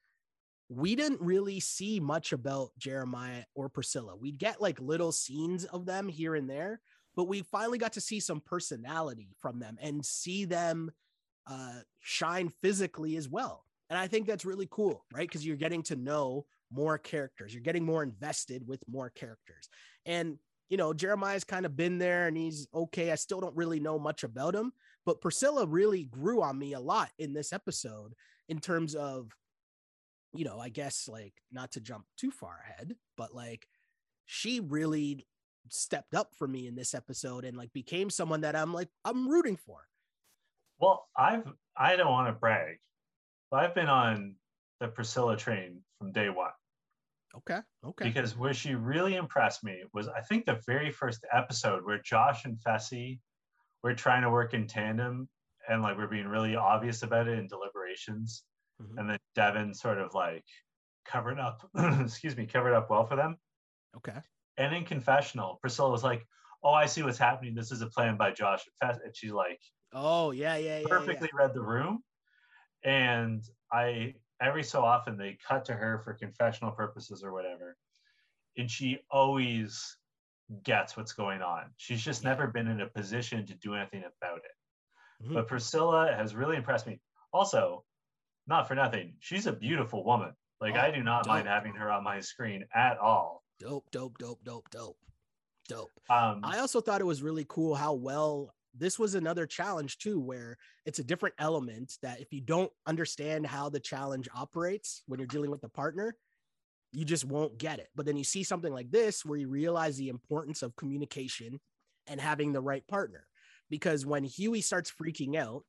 [0.72, 4.14] we didn't really see much about Jeremiah or Priscilla.
[4.16, 6.80] We'd get like little scenes of them here and there,
[7.16, 10.92] but we finally got to see some personality from them and see them
[11.48, 13.64] uh, shine physically as well.
[13.88, 15.26] And I think that's really cool, right?
[15.26, 19.68] Because you're getting to know more characters, you're getting more invested with more characters.
[20.06, 20.38] And,
[20.68, 23.10] you know, Jeremiah's kind of been there and he's okay.
[23.10, 24.70] I still don't really know much about him,
[25.04, 28.14] but Priscilla really grew on me a lot in this episode
[28.48, 29.32] in terms of,
[30.32, 33.66] you know, I guess like not to jump too far ahead, but like
[34.26, 35.26] she really
[35.68, 39.28] stepped up for me in this episode and like became someone that I'm like, I'm
[39.28, 39.86] rooting for.
[40.78, 42.76] Well, I've I don't want to brag,
[43.50, 44.36] but I've been on
[44.80, 46.52] the Priscilla train from day one
[47.36, 47.60] Okay.
[47.84, 48.06] Okay.
[48.06, 52.44] because where she really impressed me was I think the very first episode where Josh
[52.44, 53.20] and Fessy
[53.82, 55.28] were trying to work in tandem
[55.68, 58.44] and like we're being really obvious about it in deliberations,
[58.80, 58.98] Mhm.
[58.98, 60.44] and then Devin sort of like
[61.04, 61.68] covered up,
[62.00, 63.36] excuse me, covered up well for them.
[63.96, 64.20] Okay.
[64.56, 66.26] And in confessional, Priscilla was like,
[66.62, 67.54] "Oh, I see what's happening.
[67.54, 69.60] This is a plan by Josh and she's like,
[69.92, 70.88] Oh yeah, yeah, yeah.
[70.88, 72.02] perfectly read the room.
[72.84, 73.42] And
[73.72, 77.76] I every so often they cut to her for confessional purposes or whatever.
[78.56, 79.98] And she always
[80.62, 81.72] gets what's going on.
[81.76, 82.30] She's just Yeah.
[82.30, 84.56] never been in a position to do anything about it.
[85.26, 85.34] Mhm.
[85.34, 87.00] But Priscilla has really impressed me.
[87.32, 87.84] Also,
[88.50, 90.32] not for nothing, she's a beautiful woman.
[90.60, 93.42] Like Oh, I do not mind having her on my screen at all.
[93.58, 94.98] Dope, dope, dope, dope, dope,
[95.68, 95.90] dope.
[96.10, 100.20] Um, I also thought it was really cool how well this was another challenge too,
[100.20, 105.18] where it's a different element that if you don't understand how the challenge operates when
[105.18, 106.14] you're dealing with the partner,
[106.92, 107.88] you just won't get it.
[107.94, 111.60] But then you see something like this where you realize the importance of communication
[112.06, 113.26] and having the right partner.
[113.70, 115.64] Because when Hughie starts freaking out,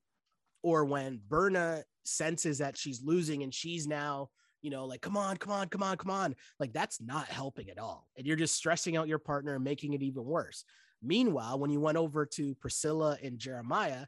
[0.63, 4.29] or when Berna senses that she's losing and she's now,
[4.61, 7.69] you know, like, come on, come on, come on, come on, like that's not helping
[7.69, 8.07] at all.
[8.17, 10.63] And you're just stressing out your partner and making it even worse.
[11.01, 14.05] Meanwhile, when you went over to Priscilla and Jeremiah,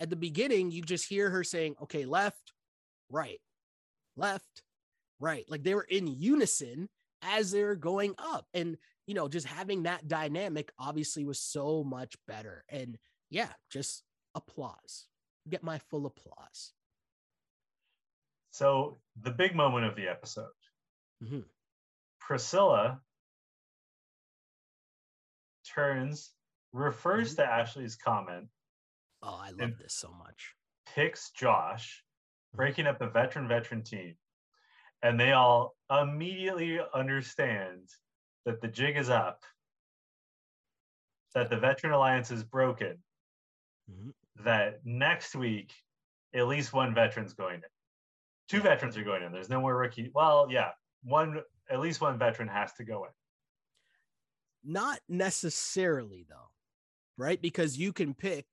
[0.00, 2.52] at the beginning, you just hear her saying, okay, left,
[3.10, 3.40] right,
[4.16, 4.62] left,
[5.18, 5.46] right.
[5.48, 6.90] Like they were in unison
[7.22, 8.46] as they're going up.
[8.52, 12.64] And, you know, just having that dynamic obviously was so much better.
[12.68, 12.98] And
[13.30, 14.02] yeah, just
[14.34, 15.06] applause.
[15.48, 16.72] Get my full applause.
[18.50, 20.54] so the big moment of the episode,
[21.22, 21.46] Mhm.
[22.18, 23.04] Priscilla
[25.64, 26.34] turns,
[26.72, 27.36] refers Mhm.
[27.36, 28.50] to Ashley's comment,
[29.22, 30.56] Oh, I love this so much.
[30.86, 32.02] picks Josh,
[32.52, 32.56] Mhm.
[32.56, 34.18] breaking up the veteran veteran team,
[35.02, 37.94] and they all immediately understand
[38.44, 39.44] that the jig is up,
[41.34, 43.04] that the veteran alliance is broken,
[43.90, 44.14] Mhm.
[44.44, 45.72] That next week
[46.34, 47.62] at least one veteran's going in.
[48.48, 49.32] Two veterans are going in.
[49.32, 50.10] There's no more rookie.
[50.14, 50.70] Well, yeah,
[51.02, 51.40] one
[51.70, 53.10] at least one veteran has to go in.
[54.64, 56.50] Not necessarily though,
[57.16, 57.40] right?
[57.40, 58.44] Because you can pick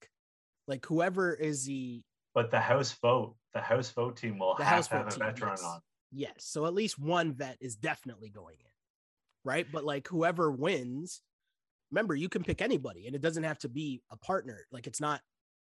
[0.67, 2.01] like whoever is the
[2.33, 5.19] But the House vote, the House vote team will have House to have a team,
[5.19, 5.63] veteran yes.
[5.63, 5.79] on.
[6.11, 6.33] yes.
[6.39, 8.71] So at least one vet is definitely going in,
[9.43, 9.67] right?
[9.71, 11.21] But like whoever wins,
[11.91, 14.65] remember you can pick anybody, and it doesn't have to be a partner.
[14.71, 15.21] Like it's not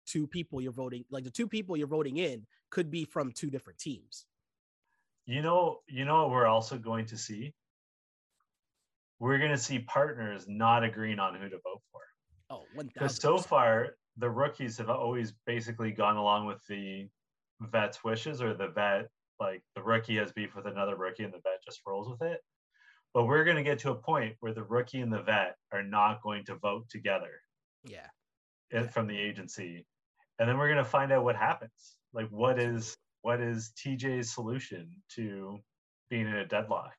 [0.08, 1.06] two people you're voting.
[1.12, 4.26] Like the two people you're voting in could be from two different teams.
[5.26, 7.54] You know, you know what we're also going to see?
[9.20, 12.02] We're going to see partners not agreeing on who to vote for.
[12.50, 17.08] Oh, one Because so far, the rookies have always basically gone along with the
[17.60, 19.10] vet's wishes, or the vet,
[19.40, 22.40] like the rookie has beef with another rookie and the vet just rolls with it.
[23.14, 25.84] But we're going to get to a point where the rookie and the vet are
[25.84, 27.42] not going to vote together
[27.84, 28.08] Yeah.
[28.72, 28.88] Yeah.
[28.88, 29.86] from the agency.
[30.40, 31.98] And then we're going to find out what happens.
[32.14, 35.60] Like, what is what is TJ's solution to
[36.10, 36.94] being in a deadlock?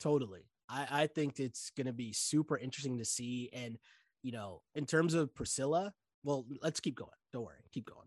[0.00, 0.42] Totally.
[0.68, 3.50] I, I think it's going to be super interesting to see.
[3.52, 3.78] And,
[4.22, 5.92] you know, in terms of Priscilla,
[6.22, 7.10] well, let's keep going.
[7.32, 7.56] Don't worry.
[7.72, 8.06] Keep going.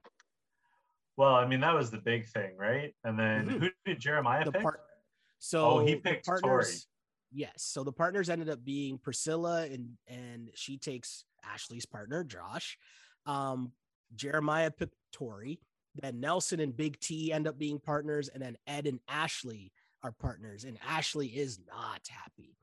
[1.18, 2.94] Well, I mean, that was the big thing, right?
[3.04, 3.60] And then Mhm.
[3.60, 4.62] who did Jeremiah The pick?
[4.62, 4.82] part.
[5.40, 6.88] So Oh, he picked partners.
[7.32, 7.64] Yes.
[7.64, 12.78] So the partners ended up being Priscilla and and she takes Ashley's partner, Josh.
[13.26, 13.74] Um,
[14.16, 15.60] Jeremiah picked Tori.
[16.02, 19.72] Then Nelson and Big T end up being partners, and then Ed and Ashley
[20.04, 20.66] are partners.
[20.66, 22.58] And Ashley is not happy.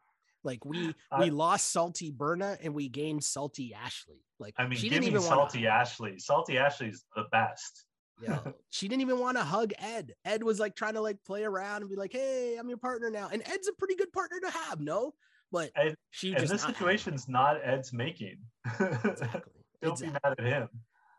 [0.45, 4.25] Like we I- we lost Salty Berna and we gained Salty Ashley.
[4.39, 6.19] Like I mean, she give didn't me even Salty Ashley.
[6.19, 7.87] Salty Ashley's the best.
[8.21, 8.39] yeah,
[8.71, 10.13] she didn't even want to hug Ed.
[10.25, 13.09] Ed was like trying to like play around and be like, "Hey, I'm your partner
[13.09, 15.15] now." And Ed's a pretty good partner to have, no?
[15.51, 18.39] But And- she and just this not situation's not Ed's making.
[18.81, 19.53] exactly.
[19.81, 20.69] Don't be mad at him.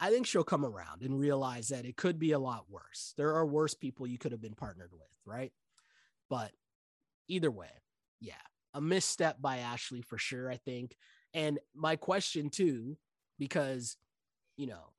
[0.03, 3.13] I think she'll come around and realize that it could be a lot worse.
[3.15, 5.53] There are worse people you could have been partnered with, right?
[6.29, 6.51] But
[7.29, 7.69] either way,
[8.19, 8.33] yeah,
[8.73, 10.97] a misstep by Ashley for sure, I think.
[11.33, 12.97] And my question too,
[13.39, 13.95] because
[14.57, 14.91] you know,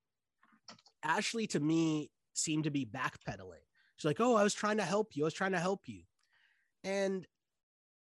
[1.02, 3.60] Ashley to me seemed to be backpedaling.
[3.96, 5.24] She's like, "Oh, I was trying to help you.
[5.24, 6.04] I was trying to help you,"
[6.82, 7.26] and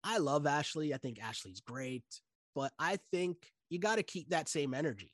[0.04, 0.94] I love Ashley.
[0.94, 2.06] I think Ashley's great,
[2.54, 5.14] but I think you got to keep that same energy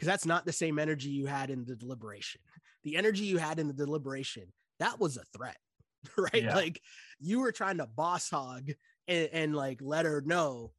[0.00, 2.40] because that's not the same energy you had in the deliberation.
[2.84, 5.58] The energy you had in the deliberation that was a threat,
[6.16, 6.42] right?
[6.42, 6.54] Yeah.
[6.54, 6.80] Like
[7.18, 8.70] you were trying to boss hog
[9.06, 10.72] and, and like let her know,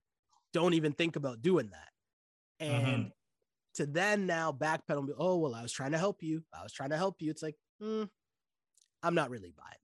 [0.53, 2.65] don't even think about doing that.
[2.65, 3.11] And Mhm.
[3.76, 6.43] to then now backpedal and be, oh well, I was trying to help you.
[6.52, 7.30] I was trying to help you.
[7.30, 8.06] It's like, hmm,
[9.03, 9.77] I'm not really buying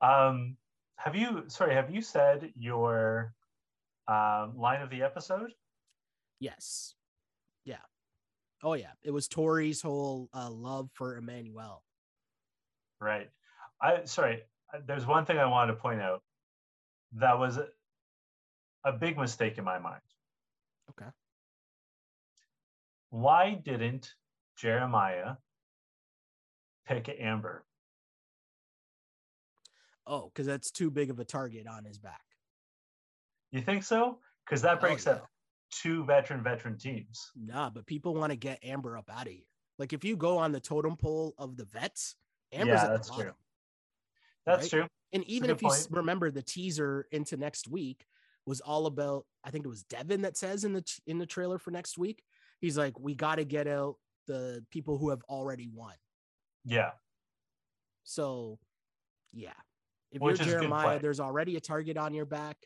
[0.00, 0.08] that.
[0.08, 0.56] Um,
[0.94, 1.46] have you?
[1.48, 3.34] Sorry, have you said your
[4.06, 5.52] um, line of the episode?
[6.40, 6.94] Yes.
[7.64, 7.76] Yeah.
[8.62, 8.92] Oh yeah.
[9.02, 11.82] It was Tori's whole uh, love for Emanuel.
[13.00, 13.30] Right.
[13.80, 14.42] I sorry.
[14.86, 16.22] There's one thing I wanted to point out
[17.14, 17.68] that was a,
[18.84, 20.02] a big mistake in my mind.
[20.90, 21.10] Okay.
[23.10, 24.12] Why didn't
[24.56, 25.36] Jeremiah
[26.86, 27.64] pick Amber?
[30.06, 32.22] Oh, because that's too big of a target on his back.
[33.50, 34.18] You think so?
[34.44, 35.12] Because that Oh, breaks yeah.
[35.12, 35.28] up
[35.70, 37.30] two veteran veteran teams.
[37.36, 39.42] Nah, but people want to get Amber up out of here.
[39.78, 42.16] Like if you go on the totem pole of the vets,
[42.52, 43.24] Amber's Yeah, at that's the true.
[43.24, 43.36] bottom.
[44.46, 44.70] That's Right?
[44.70, 44.86] true.
[45.12, 45.88] And even if you point.
[45.90, 48.06] remember the teaser into next week
[48.46, 51.58] was all about, I think it was Devin that says in the in the trailer
[51.58, 52.22] for next week,
[52.60, 53.96] he's like, we got to get out
[54.26, 55.94] the people who have already won.
[56.64, 56.92] Yeah.
[58.04, 58.58] So,
[59.32, 59.52] yeah,
[60.10, 62.56] if Which you're Jeremiah, there's already a target on your back,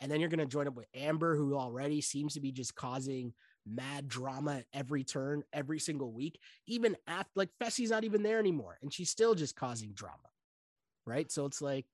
[0.00, 3.32] and then you're gonna join up with Amber, who already seems to be just causing
[3.66, 6.38] mad drama every turn, every single week.
[6.66, 10.16] Even after, like Fessy's not even there anymore, and she's still just causing drama,
[11.06, 11.30] right?
[11.30, 11.86] So it's like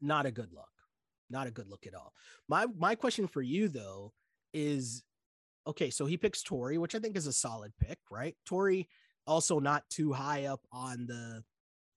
[0.00, 0.70] not a good look,
[1.30, 2.12] not a good look at all.
[2.48, 4.12] My my question for you though
[4.52, 5.02] is,
[5.66, 8.36] okay, so he picks Tori, which I think is a solid pick, right?
[8.46, 8.88] Tori
[9.26, 11.42] also not too high up on the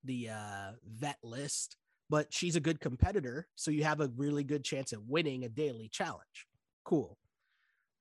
[0.04, 1.78] the uh, vet list,
[2.14, 3.48] but she's a good competitor.
[3.56, 6.46] So you have a really good chance at winning a daily challenge.
[6.86, 7.18] Cool.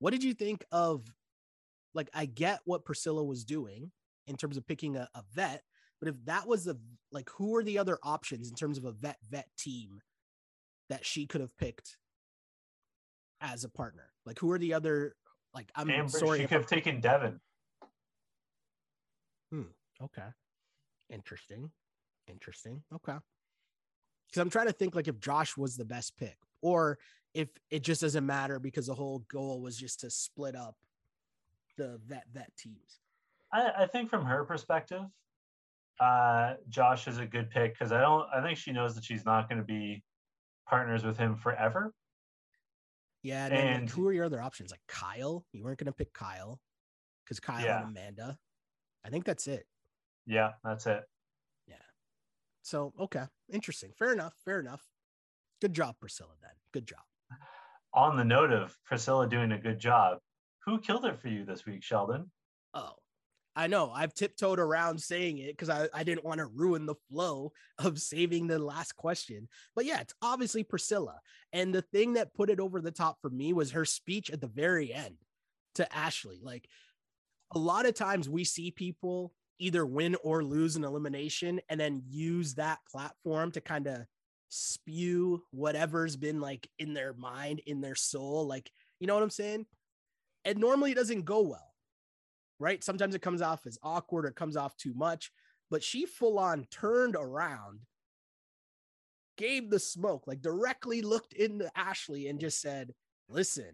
[0.00, 1.06] What did you think of?
[1.94, 3.90] Like, I get what Priscilla was doing
[4.26, 5.62] in terms of picking a, a vet,
[5.98, 6.78] but if that was the
[7.10, 10.02] like, who are the other options in terms of a vet vet team
[10.90, 11.96] that she could have picked
[13.40, 14.10] as a partner?
[14.26, 15.14] Like, who are the other?
[15.54, 16.40] Like, I'm Amber, sorry.
[16.40, 17.40] she could have taken Devin.
[19.50, 19.62] Hmm.
[20.02, 20.28] Okay.
[21.08, 21.70] Interesting.
[22.28, 22.82] Interesting.
[22.94, 23.16] Okay.
[24.32, 26.98] Because I'm trying to think like if Josh was the best pick or
[27.34, 30.76] if it just doesn't matter because the whole goal was just to split up
[31.76, 33.00] the vet vet teams.
[33.52, 35.02] I, I think from her perspective,
[36.00, 38.26] uh, Josh is a good pick because I don't.
[38.34, 40.02] I think she knows that she's not going to be
[40.66, 41.92] partners with him forever.
[43.22, 44.70] Yeah, and, and like, who are your other options?
[44.70, 46.58] Like Kyle, you weren't going to pick Kyle
[47.24, 47.82] because Kyle yeah.
[47.82, 48.38] and Amanda.
[49.04, 49.66] I think that's it.
[50.26, 51.02] Yeah, that's it.
[52.62, 53.92] So okay, interesting.
[53.98, 54.34] Fair enough.
[54.44, 54.82] Fair enough.
[55.60, 56.32] Good job, Priscilla.
[56.40, 57.00] Then good job.
[57.94, 60.18] On the note of Priscilla doing a good job,
[60.64, 62.30] who killed it for you this week, Sheldon?
[62.72, 62.94] Oh,
[63.54, 63.90] I know.
[63.90, 68.00] I've tiptoed around saying it because I, I didn't want to ruin the flow of
[68.00, 69.48] saving the last question.
[69.76, 71.20] But yeah, it's obviously Priscilla.
[71.52, 74.40] And the thing that put it over the top for me was her speech at
[74.40, 75.16] the very end
[75.74, 76.40] to Ashley.
[76.42, 76.66] Like
[77.54, 82.02] a lot of times we see people either win or lose an elimination and then
[82.08, 83.98] use that platform to kind of
[84.48, 88.46] spew whatever's been like in their mind, in their soul.
[88.46, 88.70] Like,
[89.00, 89.66] you know what I'm saying?
[90.44, 91.72] And normally it doesn't go well
[92.62, 92.84] right?
[92.84, 95.32] Sometimes it comes off as awkward or comes off too much,
[95.68, 97.80] but she full on turned around,
[99.36, 102.94] gave the smoke, like directly looked into Ashley and just said,
[103.28, 103.72] Listen,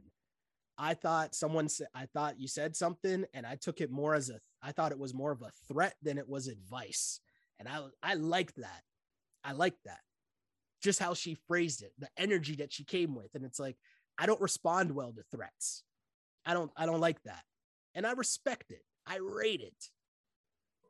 [0.78, 4.30] I thought someone said, I thought you said something, and I took it more as
[4.30, 7.20] a, I thought it was more of a threat than it was advice.
[7.58, 8.82] And I, I liked that.
[9.44, 10.00] I liked that.
[10.82, 13.34] Just how she phrased it, the energy that she came with.
[13.34, 13.76] And it's like,
[14.16, 15.82] I don't respond well to threats.
[16.46, 17.42] I don't, I don't like that
[17.98, 18.82] and I respect it.
[19.06, 19.74] I rate it.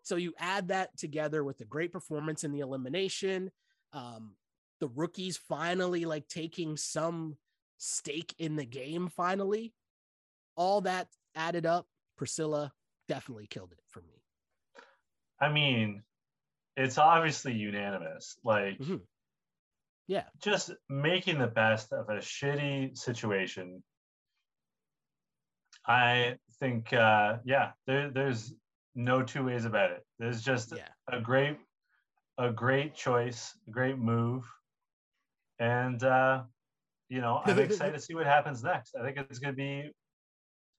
[0.02, 3.50] So you add that together with the great performance in the elimination,
[3.94, 4.34] um,
[4.80, 7.36] the rookies finally like taking some
[7.78, 9.08] stake in the game.
[9.08, 9.72] Finally,
[10.54, 11.86] all that added up,
[12.16, 12.72] Priscilla
[13.08, 14.22] definitely killed it for me.
[15.40, 16.02] I mean,
[16.76, 18.36] it's obviously unanimous.
[18.44, 18.96] Like, mm-hmm.
[20.06, 23.82] yeah, just making the best of a shitty situation
[25.88, 28.52] I think, uh, yeah, there, there's
[28.94, 30.04] no two ways about it.
[30.18, 30.88] There's just yeah.
[31.10, 31.56] a great,
[32.36, 34.44] a great choice, a great move,
[35.58, 36.42] and uh,
[37.08, 38.94] you know, I'm excited to see what happens next.
[39.00, 39.90] I think it's going to be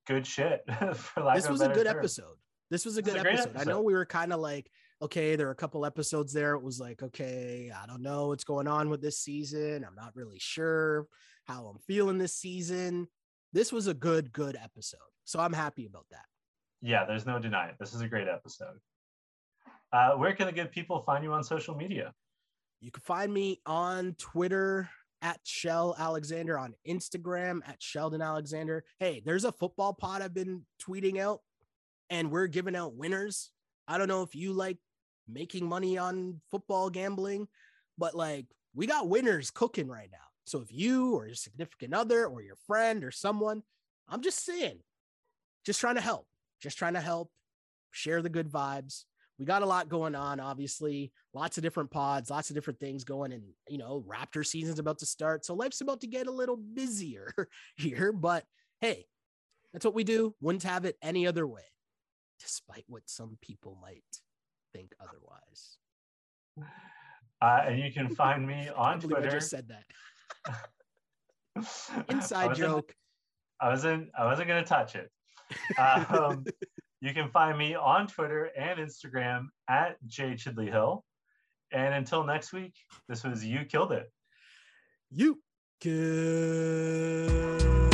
[0.09, 0.61] good shit.
[0.81, 1.97] this was a, good term.
[1.97, 2.35] episode.
[2.69, 3.49] This was a good a episode.
[3.49, 3.61] episode.
[3.61, 4.69] I know we were kind of like,
[5.01, 6.55] okay, there are a couple episodes there.
[6.55, 9.85] It was like, okay, I don't know what's going on with this season.
[9.87, 11.07] I'm not really sure
[11.47, 13.07] how I'm feeling this season
[13.53, 14.99] this was a good, good episode.
[15.25, 16.25] So I'm happy about that.
[16.81, 17.75] Yeah, there's no denying.
[17.79, 18.77] This is a great episode.
[19.91, 22.13] Uh, where can the good people find you on social media?
[22.79, 24.89] You can find me on Twitter
[25.21, 28.83] at Shell Alexander, on Instagram at Sheldon Alexander.
[28.99, 31.41] Hey, there's a football pod I've been tweeting out,
[32.09, 33.51] and we're giving out winners.
[33.87, 34.77] I don't know if you like
[35.27, 37.47] making money on football gambling,
[37.97, 40.17] but like we got winners cooking right now.
[40.45, 43.61] So if you or your significant other or your friend or someone,
[44.07, 44.79] I'm just saying,
[45.65, 46.27] just trying to help,
[46.61, 47.29] just trying to help,
[47.91, 49.03] share the good vibes.
[49.39, 53.05] We got a lot going on, obviously, lots of different pods, lots of different things
[53.05, 53.31] going.
[53.31, 55.45] And, you know, Raptor season's about to start.
[55.45, 57.33] So life's about to get a little busier
[57.77, 58.11] here.
[58.11, 58.43] But
[58.81, 59.05] hey,
[59.71, 60.35] that's what we do.
[60.41, 61.63] Wouldn't have it any other way,
[62.41, 64.03] despite what some people might
[64.73, 65.77] think otherwise.
[67.41, 69.25] Uh, and you can find me on Twitter.
[69.27, 69.85] I just said that.
[72.09, 72.93] Inside I joke.
[73.61, 74.09] I wasn't.
[74.17, 75.09] I wasn't going to touch it.
[75.77, 76.45] Um,
[77.01, 81.05] you can find me on Twitter and Instagram at J Chidley Hill.
[81.71, 82.73] And until next week,
[83.07, 84.11] this was you killed it.
[85.11, 85.39] You
[85.79, 87.88] killed.